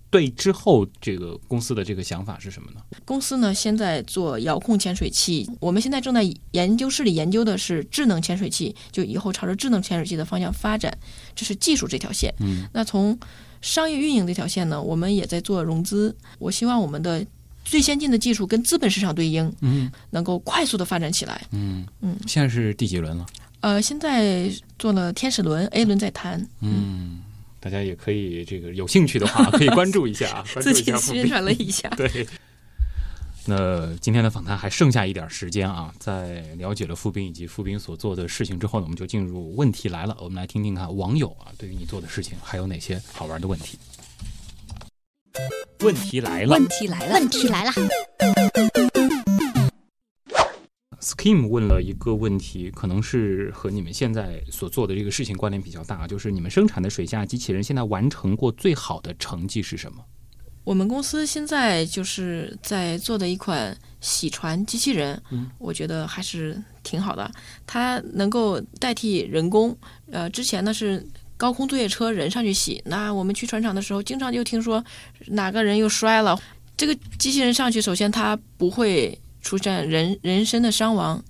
[0.09, 2.80] 对之后这个公司的这个想法是什么呢？
[3.04, 10.96] 公司呢现在做遥控潜水器，我们现在正在研究室里研究的是智能潜水器，就以后朝着智能潜水器的方向发展，
[11.37, 12.35] 这是技术这条线。
[12.40, 13.16] 嗯，那从
[13.61, 16.14] 商业运营这条线呢，我们也在做融资。
[16.38, 17.25] 我希望我们的
[17.64, 21.42] 最先进的技术跟资本市场对应，嗯能够快速的发展起来。
[21.53, 23.27] 嗯嗯现在是第几轮了？
[23.61, 27.20] 呃，现在做了天使轮，A 轮在谈，嗯，
[27.61, 31.88] 大家也可以这个有兴趣的话，可以关注一下啊， 自己宣传了一下。
[31.96, 32.27] 对。
[33.46, 40.16] 那今天的访谈还剩下一点时间啊，在了解了傅斌以及傅斌所做的事情之后呢，我们就进入问题来了。
[40.20, 43.79] 我们来听听看网友啊对于你做的事情还有哪些好玩的问题。
[45.81, 47.72] 问题来了问题来了，问题来了
[51.00, 60.05] ，，Scheme 问了一个问题，可能是和你们现在所做的这个事情关联比较大，就是你们生产的水下机器人现在完成过最好的成绩是什么？
[60.64, 67.31] 我们公司现在就是在做的一款洗船机器人，嗯，我觉得还是挺好的。
[67.66, 69.77] 它能够代替人工，
[70.11, 71.05] 呃，之前呢是
[71.37, 74.85] 高空作业车人上去洗，那我们去船厂的时候，经常就听说
[75.29, 76.38] 哪个人又摔了。
[76.77, 81.23] 这个机器人上去，首先它不会出现人人身的伤亡，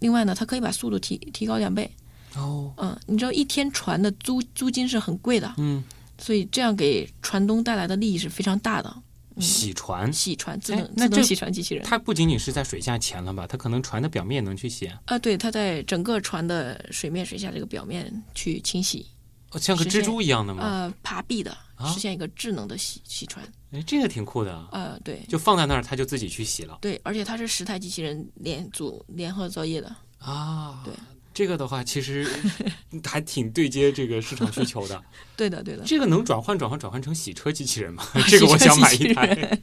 [0.00, 1.90] 另外呢，它可以把速度提提高两倍。
[2.36, 5.82] 哦，嗯，你知道一天船的租租金是很贵的，嗯，
[6.20, 9.02] 所以这样给船东带来的利益是非常大的。
[9.38, 11.82] 洗船，洗船自哎动自动洗船机器人。
[11.84, 13.46] 它不仅仅是在水下潜了吧？
[13.46, 19.06] 它可能船的表面能去洗啊，啊，对，它在整个船的水面、水下这个表面去清洗，
[19.52, 20.62] 哦像个蜘蛛一样的吗？
[20.62, 23.42] 呃，爬壁的，啊实现一个智能的洗洗船。
[23.70, 29.96] 哎，这个挺酷的啊，呃，对就放在那儿，它就自己去洗了对，而且它是十台机器人联组联合作业的。
[30.18, 30.82] 啊。
[30.84, 30.92] 对，
[31.40, 32.28] 这个的话其实
[33.02, 35.02] 还挺对接这个市场需求的。
[35.34, 38.04] 对的，对的，这个能转换转换转换成洗车机器人吗？
[38.12, 39.58] 啊这个我想买一台。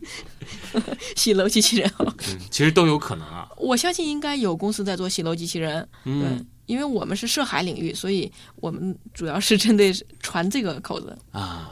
[1.16, 3.48] 洗楼机器人哦，嗯，其实都有可能啊。
[3.58, 5.88] 我相信应该有公司在做洗楼机器人。
[6.04, 11.16] 对嗯，因为我们是涉海领域，所以我们主要是针对船这个口子。
[11.32, 11.72] 啊。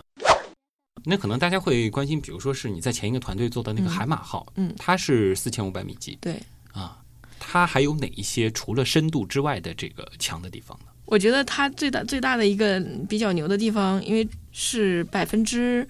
[1.03, 6.39] 那可能大家会关心，比如说是你在前一个团队做的那个嗯海马号，嗯它是四千五百米级对，
[6.73, 6.99] 啊，
[7.39, 10.85] 它还有哪一些除了深度之外的这个强的地方呢？
[11.05, 15.87] 我觉得它最大最大的一个比较牛的地方，因为是百分之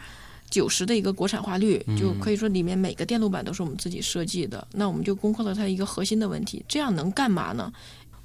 [0.50, 4.68] 九十的一个国产化率，嗯就可以说里面每个电路板都是我们自己设计的。
[4.74, 7.72] 那我们就攻克了它一个核心的问题，这样能干嘛呢？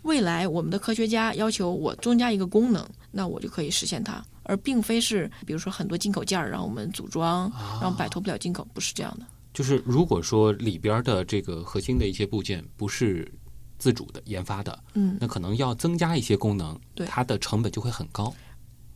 [0.02, 9.26] 未来我们的科学家要求我增加一个功能，那我就可以实现它，而并非是比如说很多进口件儿让我们组装，然后摆脱不了进口，不是这样的。
[9.52, 13.30] 就是如果说里边的这个核心的一些部件不是
[13.78, 18.34] 自主的研发的，嗯，那可能要增加一些功能，对它的成本就会很高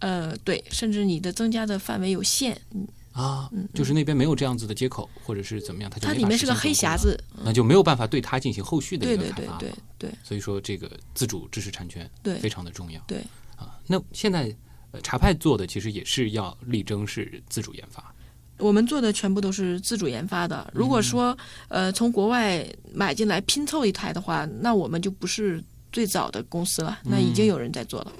[0.00, 3.48] 呃，对，甚至你的增加的范围有限，嗯啊。
[3.52, 9.70] 嗯，就是那边没有这样子的接口，或者是怎么样，它就它里面是个黑匣子，那就没有办法对它进行后续的对对对一个开发对。
[9.70, 13.00] 对对所以说这个自主知识产权对非常的重要。
[13.06, 13.24] 对
[13.56, 14.54] 啊，那现在
[14.90, 18.13] 呃茶派做的其实也是要力争是自主研发。
[18.58, 20.70] 我们做的全部都是自主研发的。
[20.74, 21.36] 如果说
[21.68, 25.62] 呃从国外买进来拼凑一台的话，那我们就不是
[25.92, 28.12] 最早的公司了，那已经有人在做了。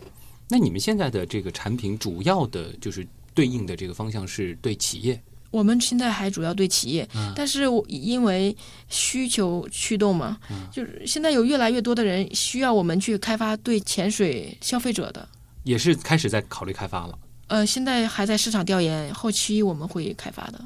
[0.48, 5.20] 那你们现在的这个产品主要的就是对应的这个方向是对企业
[5.50, 8.54] 我们现在还主要对企业，嗯但是我因为
[8.88, 15.28] 需求驱动嘛，嗯就是现在有越来越多的人需要我们去开发对潜水消费者的。
[15.62, 17.18] 也是开始在考虑开发了。
[17.46, 20.64] 呃，现在还在市场调研，后期我们会开发的。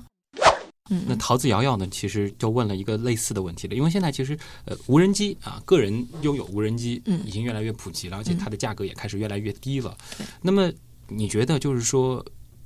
[0.91, 10.27] 嗯，那桃子瑶瑶呢，其实就问了一个类似的问题了，因为现在其实呃无人机啊，个人拥有无人机嗯已经越来越普及了，而且嗯它的价格也开始越来越低了对。
[10.41, 10.73] 那么
[11.09, 12.25] 你觉得就是说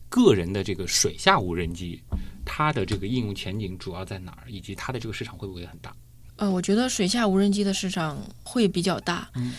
[0.08, 2.00] 个人的这个水下无人机，
[2.44, 5.92] 它的这个应用前景主要在哪儿，以及它的这个市场会不会很大？
[6.36, 9.28] 呃，我觉得水下无人机的市场会比较大。
[9.34, 9.52] 嗯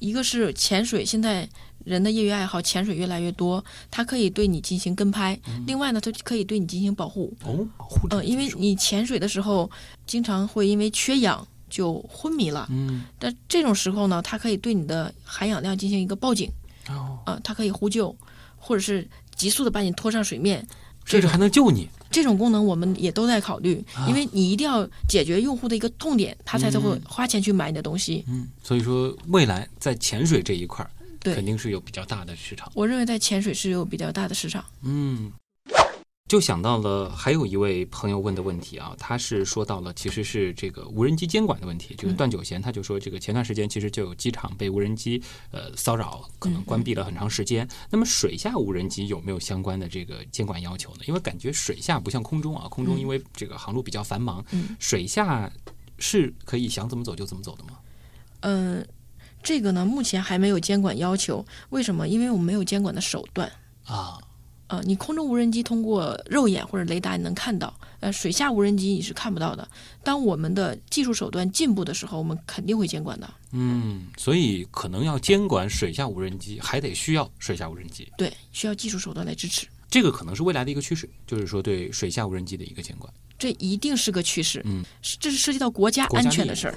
[0.00, 1.48] 一个是潜水，现在
[1.84, 7.32] 人的业余爱好潜水越来越多，它可以对你进行跟拍；另外呢，它可以对你进行保护。
[7.44, 9.70] 哦，保护嗯呃，因为你潜水的时候，
[10.06, 12.66] 经常会因为缺氧就昏迷了。
[12.70, 16.50] 嗯，但这种时候呢，它可以对你的含氧量进行一个报警，
[16.88, 18.14] 哦，啊、它可以呼救，
[18.56, 19.06] 或者是
[19.36, 20.66] 急速的把你拖上水面。
[21.04, 21.88] 这个还能救你。
[22.10, 28.24] 这种功能我们也都在考虑，啊因为你一定要解决用户的一个痛点，他才才会嗯花钱去买你的东西。
[28.28, 30.90] 嗯，所以说未来在潜水这一块儿，
[31.24, 32.70] 对肯定是有比较大的市场。
[32.74, 34.64] 我认为在潜水是有比较大的市场。
[34.82, 35.32] 嗯，
[36.28, 47.66] 就想到了还有一位朋友问的问题啊，他是说到了其实是这个无人机监管的问题，就是嗯段九贤他就说这个前段时间其实就有机场被无人机呃骚扰，可能关闭了很长时间。
[47.90, 51.00] 那么水下无人机有没有相关的这个监管要求呢？
[51.06, 55.50] 因为感觉水下不像空中啊，空中嗯因为这个航路比较繁忙，嗯水下
[55.98, 57.78] 是可以想怎么走就怎么走的吗？
[58.40, 58.86] 嗯，
[59.44, 62.08] 这个呢目前还没有监管要求，为什么？
[62.08, 63.48] 因为我们没有监管的手段。
[63.84, 64.18] 啊，
[64.68, 69.68] 呃，你空中无人机通过肉眼或者雷达你能看到，呃，水下无人机你是看不到的。
[70.02, 73.34] 当我们的技术手段进步的时候，我们肯定会监管的。
[73.52, 78.10] 嗯，所以可能要监管水下无人机，还得需要水下无人机。
[78.16, 83.12] 对，需要技术手段来支持，这个可能是未来的一个趋势，就是说对水下无人机的一个监管。
[83.38, 84.62] 这一定是个趋势。
[84.64, 86.74] 嗯是，这是涉及到国家国家安全的事儿。。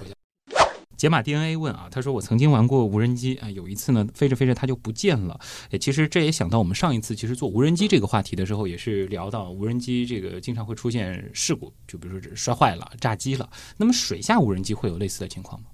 [0.97, 5.39] 解码 DNA 问啊，他说我曾经玩过无人机啊，有一次呢飞着飞着它就不见了。
[5.69, 13.47] 诶，其实这也想到我们上一次其实做无人机这个话题的时候，也是聊到无人机这个经常会出现事故，就比如说摔坏了、炸机了。
[13.77, 15.67] 那么水下无人机会有类似的情况吗？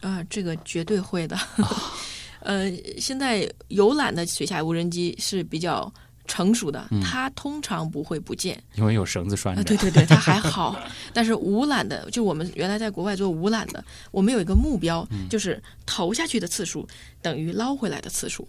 [0.00, 1.36] 啊、这个绝对会的。
[2.40, 5.92] 呃，现在游览的水下无人机是比较
[6.28, 8.62] 成熟的，嗯它通常不会不见。
[8.76, 9.64] 因为有绳子拴啊，着。
[9.64, 10.80] 对对对，它还好。
[11.12, 16.86] 但是无缆的，就我们原来在国外做无缆的，我们有一个目标，嗯就是投下去的次数
[17.20, 18.46] 等于捞回来的次数。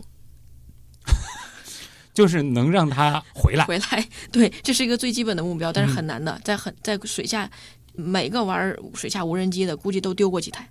[2.13, 3.63] 就是能让它回来。
[3.65, 7.49] 回来， 对，这是一个最基本的目标，嗯但是很难的，在很在水下，
[7.93, 10.67] 每个玩水下无人机的估计都丢过几台，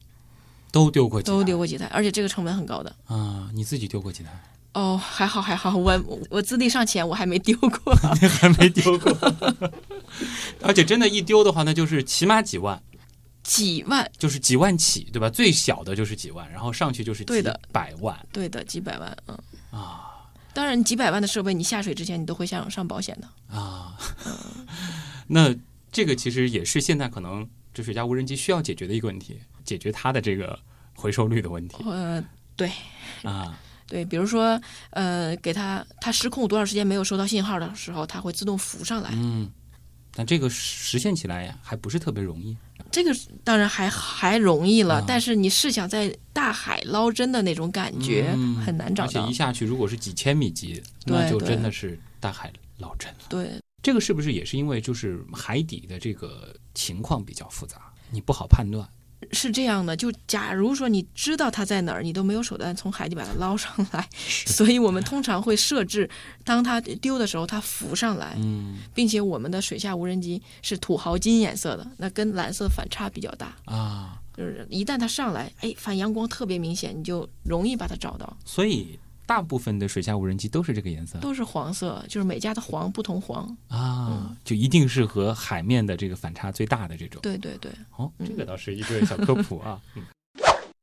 [0.71, 2.95] 都丢过几台，都丢过几台，而且这个成本很高的。
[3.07, 3.49] 啊！
[3.55, 4.31] 你自己丢过几台？
[4.75, 6.01] 哦，还好还好，我
[6.31, 7.95] 我资历尚浅，我还没丢过。
[8.41, 9.13] 还没丢过。
[10.63, 12.81] 而且真的，一丢的话，那就是起码几万，
[13.43, 15.29] 几万，就是几万起，对吧？
[15.31, 19.39] 最小的就是几万，然后上去就是几对的百万对的，几百万，嗯。
[19.71, 20.05] 啊
[20.55, 23.57] 当然，几百万的设备，你下水之前你都会想上保险的。
[23.57, 23.97] 啊！
[25.29, 25.55] 那
[25.93, 30.59] 这个其实也是现在可能这水下无人机需要解决的一个问题，解决它的这个
[30.97, 32.21] 回收率的问题呃，
[32.57, 32.73] 对
[33.23, 33.57] 啊。
[33.89, 34.61] 对，比如说，
[34.91, 39.11] 呃，给他他失控多长时间没有收到信号的时候，它会自动浮上来。
[39.15, 39.51] 嗯，
[40.13, 42.57] 但这个实现起来呀，还不是特别容易。
[42.91, 49.35] 这个当然还还容易了，啊但是你试想在大海捞针的那种感觉、嗯很难找到而且一。
[49.35, 53.27] 下去，如果是几千米级，那就真的是大海捞针了。
[53.29, 53.51] 对，
[53.83, 58.87] 这个是不是也是因为就是海底的这个情况比较复杂，你不好判断？
[59.33, 59.97] 是这样的。
[59.97, 64.09] 就假如说你知道它在哪儿，你都没有手段从海底把它捞上来，
[64.47, 66.09] 所以我们通常会设置，
[66.45, 73.55] 当它丢的时候，它浮上来，嗯并且我们的水下无人机是土豪金颜色的，那跟蓝色反差比较大。
[73.65, 78.37] 啊，就是一旦它上来，哎，反阳光特别明显，你就容易把它找到。
[78.45, 78.99] 所以
[79.29, 83.55] 大部分的水下无人机都是这个颜色都是黄色，就是每家的黄不同黄。
[83.69, 87.21] 啊，就一定是和海面的这个反差最大的这种。
[87.21, 89.79] 对对对，哦，这个倒是一个小科普啊。
[89.95, 90.03] 嗯。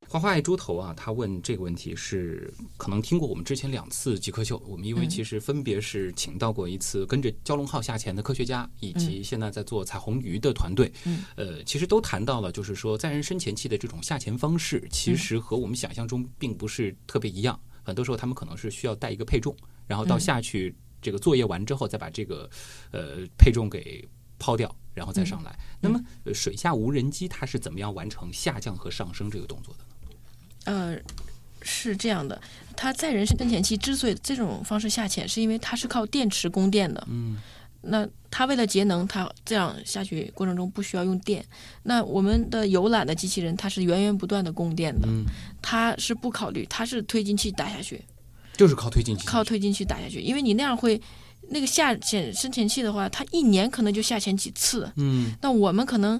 [0.07, 19.55] 花花爱猪头啊，他问这个问题是可能听过我们之前两次极客秀，我们因为嗯其实分别是请到过一次跟着蛟龙号下潜的科学家，以及现在在做彩虹鱼的团队，嗯呃，其实都谈到了，就是说载人深潜器的这种下潜方式，其实和我们想象中并不是特别一样，很多时候他们可能是需要带一个配重，
[19.87, 22.49] 然后到嗯下去这个作业完之后，再把这个
[22.91, 24.05] 呃配重给
[24.37, 25.57] 抛掉，然后再上来。
[25.79, 30.17] 那么、呃水下无人机它是怎么样完成下降和上升这个动作的呢？
[30.65, 30.99] 呃，
[31.61, 32.41] 是这样的，
[32.75, 37.05] 它载人深潜器之所以这种方式下潜，是因为它是靠电池供电的。
[37.07, 37.37] 嗯
[37.85, 41.45] 那它为了节能，它这样下去过程中不需要用电。
[41.83, 45.23] 那我们的游览的机器人，它是源源不断的供电的，嗯，
[45.61, 48.01] 它是不考虑，它是推进器打下去，
[48.57, 51.01] 就是靠推进器，靠推进器打下去，因为你那样会。
[51.47, 55.31] 那个下潜深潜器的话，它一年可能就下潜几次，嗯。
[55.43, 56.19] 那我们可能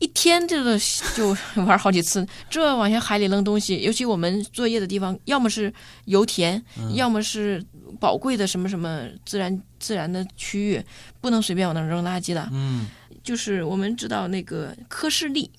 [0.00, 0.76] 一天这个
[1.14, 5.72] 就玩好几次， 这往下海里扔东西，尤其我们作业的地方，要么是
[6.06, 6.60] 油田，
[6.94, 7.62] 要么是
[8.00, 10.82] 宝贵的什么什么自然自然的区域，
[11.20, 12.48] 不能随便往那儿扔垃圾的。
[12.50, 12.88] 嗯
[13.22, 15.50] 就是我们知道那个科氏力，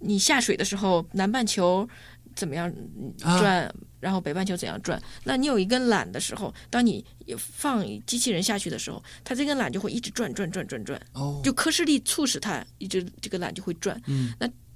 [0.00, 1.88] 你下水的时候，南半球
[2.36, 2.72] 怎么样
[3.22, 5.02] 啊转，然后北半球怎样转。
[5.24, 7.04] 那你有一根缆的时候，当你
[7.36, 11.00] 放机器人下去的时候，它这根缆就会一直转转转转转。
[11.14, 14.00] 哦就科氏力促使它一直这个缆就会转。
[14.06, 14.32] 嗯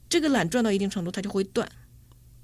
[0.08, 1.68] 这个缆转到一定程度，它就会断。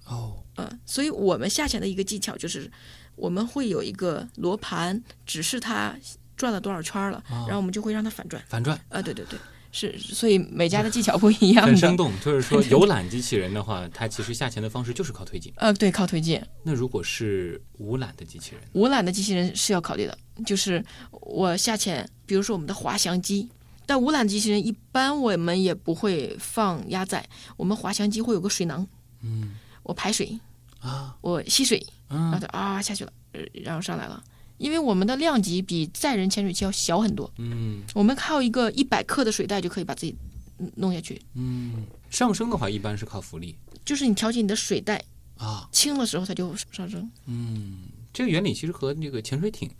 [0.05, 2.71] 哦，嗯，所以我们下潜的一个技巧就是，
[3.17, 5.97] 我们会有一个罗盘指示它
[6.37, 8.41] 转了多少圈了，啊然后我们就会让它反转。
[8.47, 8.79] 反转。
[8.89, 9.37] 啊，对对对，
[9.79, 11.67] 是，所以每家的技巧不一样。
[11.69, 15.53] 很生动，就是说有缆机器人的话，它其实下潜的方式就是靠推进。
[15.57, 16.41] 呃，对，靠推进。
[16.63, 20.17] 那如果是无缆的机器人，无缆的机器人是要考虑的，
[20.47, 23.51] 就是我下潜，比如说我们的滑翔机。
[23.85, 27.25] 但无缆机器人一般我们也不会放压载，
[27.59, 28.85] 我们滑翔机会有个水囊，
[29.23, 30.41] 嗯我排水，
[30.81, 34.25] 啊，我吸水，然后啊下去了，呃然后上来了。
[34.59, 37.83] 因为我们的量级比载人潜水器要小很多，嗯。
[37.95, 40.17] 我们靠一个一百克的水袋就可以把自己
[40.59, 41.21] 嗯弄下去。
[41.35, 43.57] 嗯，上升的话一般是靠浮力。
[43.85, 45.03] 就是你调节你的水袋
[45.37, 47.11] 啊，轻的时候，它就上升。
[47.27, 49.71] 嗯，这个原理其实和那个潜水艇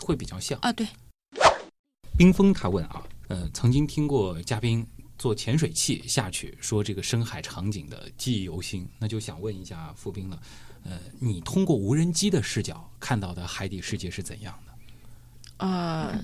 [0.00, 0.58] 会比较像。
[0.60, 0.72] 啊。
[0.72, 0.86] 对，
[2.16, 4.86] 冰峰他问啊，呃，曾经听过嘉宾
[5.18, 10.40] 坐潜水器下去说这个深海场景的记忆犹新，那就想问一下付冰了，
[10.84, 15.66] 呃，你通过无人机的视角看到的海底世界是怎样的？
[15.66, 16.16] 啊、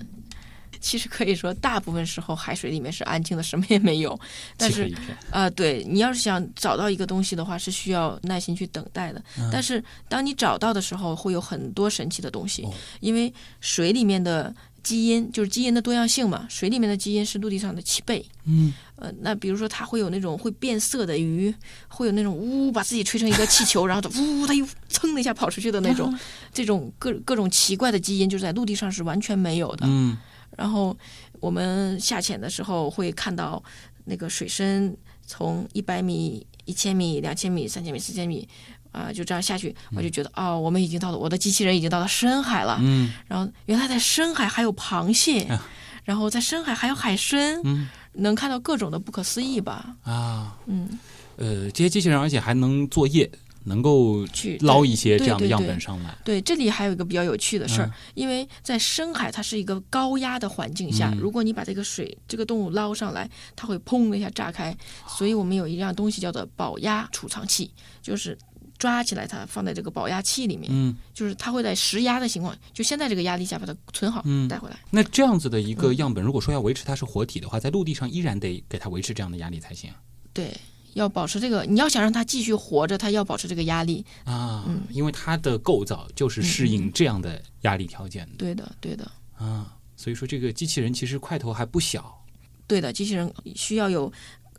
[0.79, 4.17] 其实可以说，大部分时候海水里面是安静的，什么也没有。
[4.55, 9.21] 但是漆黑一片， 啊、对你要是想找到一个东西的话，是需要耐心去等待的。
[9.37, 18.23] 嗯但是当你找到的时候，会有很多神奇的东西，哦因为水里面的基因就是基因的多样性嘛，水里面的基因是陆地上的七倍。
[18.43, 21.51] 嗯，呃，那比如说它会有那种会变色的鱼，
[21.87, 26.15] 会有那种呜把自己吹成一个气球， 然后它呜它又噌的一下跑出去的那种，
[26.53, 29.87] 这种各各种奇怪的基因，就是在陆地上是完全没有的。
[29.89, 30.15] 嗯
[30.55, 30.95] 然后
[31.41, 33.61] 我们下潜的时候会看到
[34.05, 38.47] 那个水深从一百米、一千米、两千米、三千米、四千米。
[38.95, 42.77] 啊、就这样下去，我就觉得哦，我们已经到了，我的机器人已经到了深海了。
[42.81, 45.67] 嗯然后原来在深海还有螃蟹，啊
[46.05, 49.95] 然后在深海还有海参，嗯能看到各种的不可思议吧？
[50.03, 50.97] 啊，嗯，
[51.35, 53.29] 呃，这些机器人而且还能作业，
[53.63, 56.15] 能够去捞一些这样的样本上来。
[56.23, 64.77] 对，这里还有一个比较有趣的事儿，嗯因为在深海它是一个高压的环境下，嗯如果你把这个水这个动物捞上来，它会砰的一下炸开，
[65.07, 67.71] 所以我们有一样东西叫做保压储藏器，
[68.01, 68.37] 就是
[68.77, 74.47] 抓起来它放在这个保压器里面，嗯，就是它会在实压的情况，就现在这个压力下把它存好、嗯。
[74.47, 74.77] 带回来。
[74.89, 79.89] 那这样子的一个嗯样本，如果说要维持它是活体的话，在陆地上依然得给它维持这样的压力才行。
[80.33, 80.55] 对，
[80.93, 84.05] 要保持这个，你要想让它继续活着，它要保持这个压力。
[84.25, 84.81] 啊，嗯。
[84.91, 88.25] 因为它的构造就是适应这样的压力条件。
[88.27, 92.21] 的、对的，对的，啊，所以说这个机器人其实块头还不小，
[92.67, 94.11] 对的，机器人需要有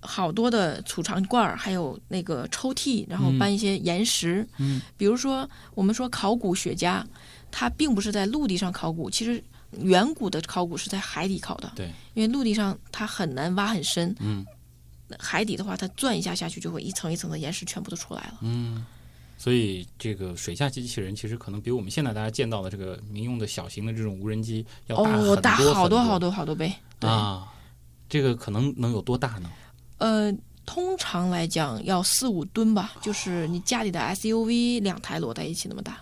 [0.03, 4.47] 好多的储藏罐儿，还有那个抽屉，然后嗯搬一些岩石。
[4.59, 7.05] 嗯，比如说我们说考古学家，
[7.51, 9.43] 他并不是在陆地上考古，其实
[9.81, 11.73] 远古的考古是在海底考的。
[11.75, 14.45] 对，因为陆地上它很难挖很深，嗯
[15.19, 18.39] 海底的话，它钻一下下去就会一层一层的岩石全部都出来了。
[18.43, 18.85] 嗯，
[19.39, 24.97] 所以这个水下机器人其实可能比我们现在大家见到的这个民用的小型的这种无人机要
[25.37, 26.73] 大好多好多好多倍。
[26.99, 27.47] 对，啊，
[28.09, 29.51] 这个可能能有多大呢？
[29.99, 30.33] 呃，
[30.65, 35.99] 通常来讲要四五吨吧，就是你家里的 SUV 两台摞在一起那么大。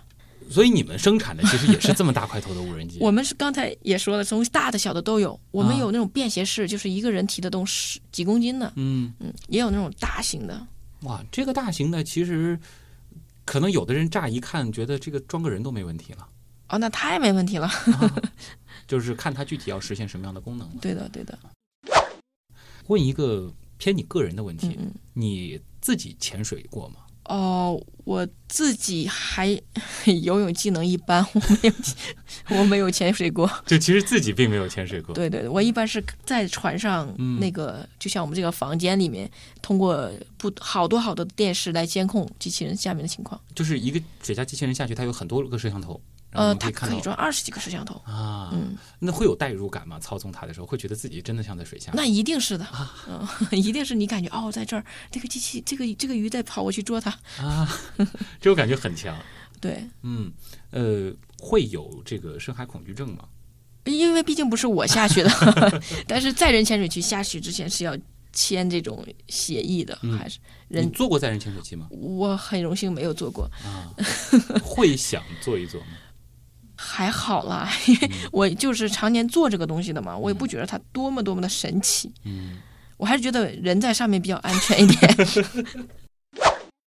[0.50, 2.98] 所以你们生产的其实也是这么大块头的无人机。
[3.02, 5.38] 我们是刚才也说了，从大的小的都有。
[5.50, 10.66] 我们啊有那种便携式，就是一个人提得动十几公斤的，嗯，嗯，也有那种大型的。
[11.04, 12.58] 哇，这个大型的其实
[13.46, 16.28] 可能有的人乍一看觉得这个装个人都没问题了，
[16.68, 17.66] 哦，那太没问题了。
[17.66, 18.14] 啊
[18.86, 20.74] 就是看它具体要实现什么样的功能了。
[20.82, 21.38] 对的，对的。
[22.88, 24.94] 问一个偏你个人的问题，嗯嗯。
[25.14, 26.96] 你自己潜水过吗？
[27.24, 29.46] 哦，我自己还
[30.22, 33.50] 游泳技能一般，我没有，我没有潜水过。
[33.64, 35.14] 就其实自己并没有潜水过。
[35.14, 39.30] 对对对，我一般是在船上，嗯那个就像我们这个房间里面，
[39.62, 43.40] 通过不好多好多电视来监控机器人下面的情况。
[43.54, 45.98] 就是一个水下机器人下去，它有很多个摄像头，
[46.34, 47.94] 呃，它可以装二十几个摄像头。
[48.04, 49.98] 啊，嗯，那会有代入感吗？
[50.00, 51.92] 操纵它的时候，会觉得自己真的像在水下。
[51.94, 53.26] 那一定是的，啊嗯，
[53.58, 57.10] 一定是你感觉哦，在这儿这个机器，这个这个鱼在跑，我去捉它。
[57.38, 57.68] 啊，
[58.40, 59.16] 这种感觉很强。
[59.60, 60.30] 对，嗯，
[60.70, 63.24] 呃，会有这个深海恐惧症吗？
[63.84, 65.30] 因为毕竟不是我下去的，
[66.08, 67.96] 但是载人潜水器下去之前是要
[68.32, 70.90] 签这种协议的，嗯还是你人？
[70.90, 71.86] 做过载人潜水器吗？
[71.90, 73.92] 我很荣幸没有做过，啊，
[74.64, 75.86] 会想做一做吗？
[76.76, 82.58] 还好啦，因为嗯 我就是常年做这个东西的嘛，我也不觉得它多么多么的神奇，嗯，
[82.96, 85.16] 我还是觉得人在上面比较安全一点。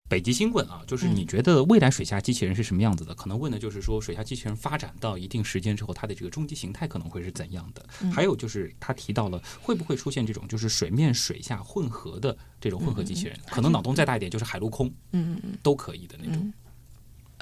[0.06, 3.14] 北极星问啊，就是你嗯觉得未来水下机器人是什么样子的？
[3.14, 7.84] 可能问的就是说，水下机器人发展到一定时间之后，它的这个终极形态可能会是怎样的？
[8.02, 13.36] 嗯还有就是他提到了会不会出现这种就是水面水下混合的这种混合机器人？
[13.50, 16.52] 可能脑洞再大一点，就是海陆空嗯嗯嗯都可以的那种。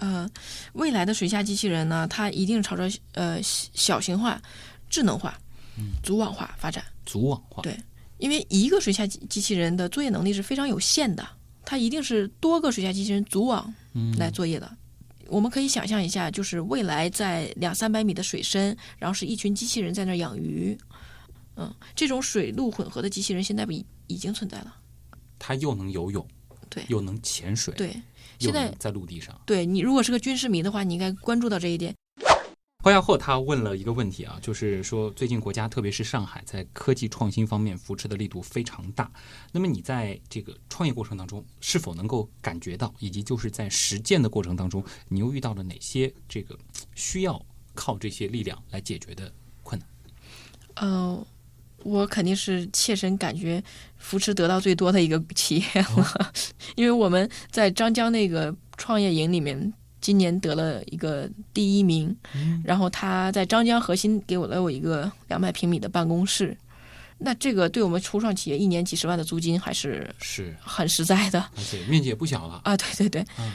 [0.03, 0.31] 嗯，呃，
[0.73, 4.43] 未来的水下机器人呢，它一定朝着呃小小型化、
[4.91, 5.39] 智能化、
[6.03, 6.85] 组网化发展。
[7.07, 7.77] 组网化，对
[8.19, 11.27] 因为一个水下机机器人的作业能力是非常有限的，
[11.65, 14.71] 它一定是多个水下机器人组网嗯来作业的。
[15.29, 20.77] 我们可以想象一下，就是未来在两三百米的水深，然后是一群机器人在那儿养鱼。
[21.57, 24.77] 嗯，这种水陆混合的机器人现在已已经存在了。
[25.39, 26.27] 它又能游泳，
[26.69, 27.95] 对又能潜水，对，
[28.43, 29.41] 现在在陆地上。
[29.47, 31.95] 对你如果是个军事迷的话，你应该关注到这一点。
[32.85, 39.09] 花亚后他问了一个问题啊，就是说最近国家特别是上海在科技创新方面扶持的力度非常大。
[39.53, 46.59] 那么你在这个创业过程当中，是否能够感觉到，以及就是在实践的过程当中，你又遇到了哪些这个
[46.97, 47.41] 需要
[47.73, 49.33] 靠这些力量来解决的
[49.63, 49.89] 困难？
[50.75, 51.27] 呃，
[51.85, 53.63] 我肯定是切身感觉
[53.99, 56.33] 扶持得到最多的一个企业了，
[56.77, 62.15] 因为我们在张江那个创业营里面，今年得了一个第一名，
[62.65, 66.57] 然后他在张江核心给我了我一个两百平米的办公室，
[67.19, 71.39] 那这个对我们初创企业一年几十万的租金还是是，很实在的。
[71.57, 72.61] 而且面积也不小了。
[72.65, 73.53] 啊，对对对，嗯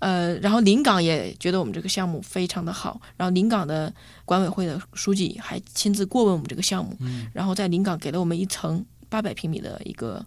[0.00, 3.92] 呃，然后临港也觉得我们这个项目非常的好，然后临港的
[4.24, 7.30] 管委会的书记还亲自过问我们这个项目，嗯。
[7.32, 10.24] 然后在临港给了我们一层八百平米的一个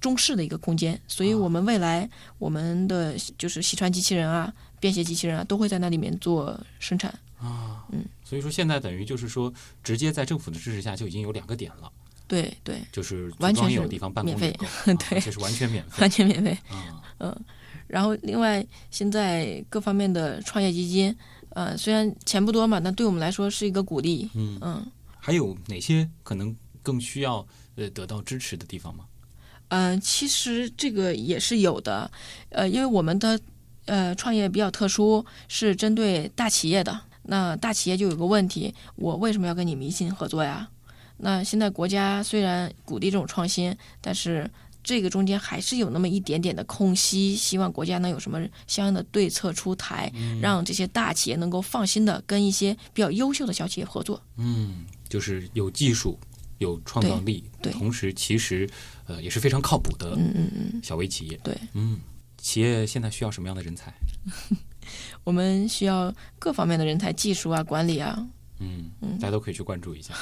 [0.00, 2.08] 中式的一个空间，所以我们未来
[2.38, 7.10] 我们的就是洗船机器人啊、便携机器人啊，都会在那里面做生产。
[7.38, 9.52] 啊，嗯，所以说现在等于就是说，
[9.82, 11.90] 直接在政府的支持下就已经有两个点了，
[12.28, 14.58] 对对，就是完全有地方，办公免费
[15.10, 16.56] 对这是完全免费完全免费。
[17.20, 17.34] 嗯。
[17.86, 21.14] 然后另外现在各方面的创业基金，
[21.50, 24.30] 呃，虽然钱不多嘛，但对我们来说是一个鼓励。
[24.34, 24.86] 嗯嗯
[25.18, 27.46] 还有哪些可能更需要
[27.76, 29.04] 呃得到支持的地方吗？
[29.68, 32.10] 嗯、呃其实这个也是有的，
[32.48, 33.38] 呃，因为我们的
[33.84, 36.98] 呃创业比较特殊，是针对大企业的。
[37.24, 40.68] 那大企业就有个问题，我为什么要跟你们一心合作呀？
[41.24, 44.50] 那现在国家虽然鼓励这种创新，但是
[44.82, 54.20] 这个中间还是有那么一点点的空隙，希望国家能有什么相应的对策出台，让这些大企业能够放心的跟一些比较优秀的小企业合作。
[54.36, 56.18] 嗯，就是有技术、
[56.58, 58.68] 有创造力，同时其实
[59.06, 61.38] 呃也是非常靠谱的嗯嗯嗯，小微企业。
[61.44, 62.00] 对，嗯，
[62.36, 63.94] 企业现在需要什么样的人才？
[65.22, 68.26] 我们需要各方面的人才，技术啊、管理啊，
[68.62, 70.14] 嗯嗯大家都可以去关注一下。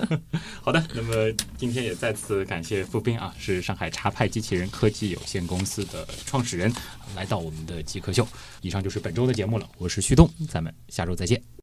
[0.62, 6.72] 好的，那么今天也再次感谢付斌啊，是上海茶派机器人科技有限公司的创始人，
[7.14, 8.26] 来到我们的极客秀。
[8.62, 11.61] 以上就是本周的节目了，我是旭东，咱们下周再见。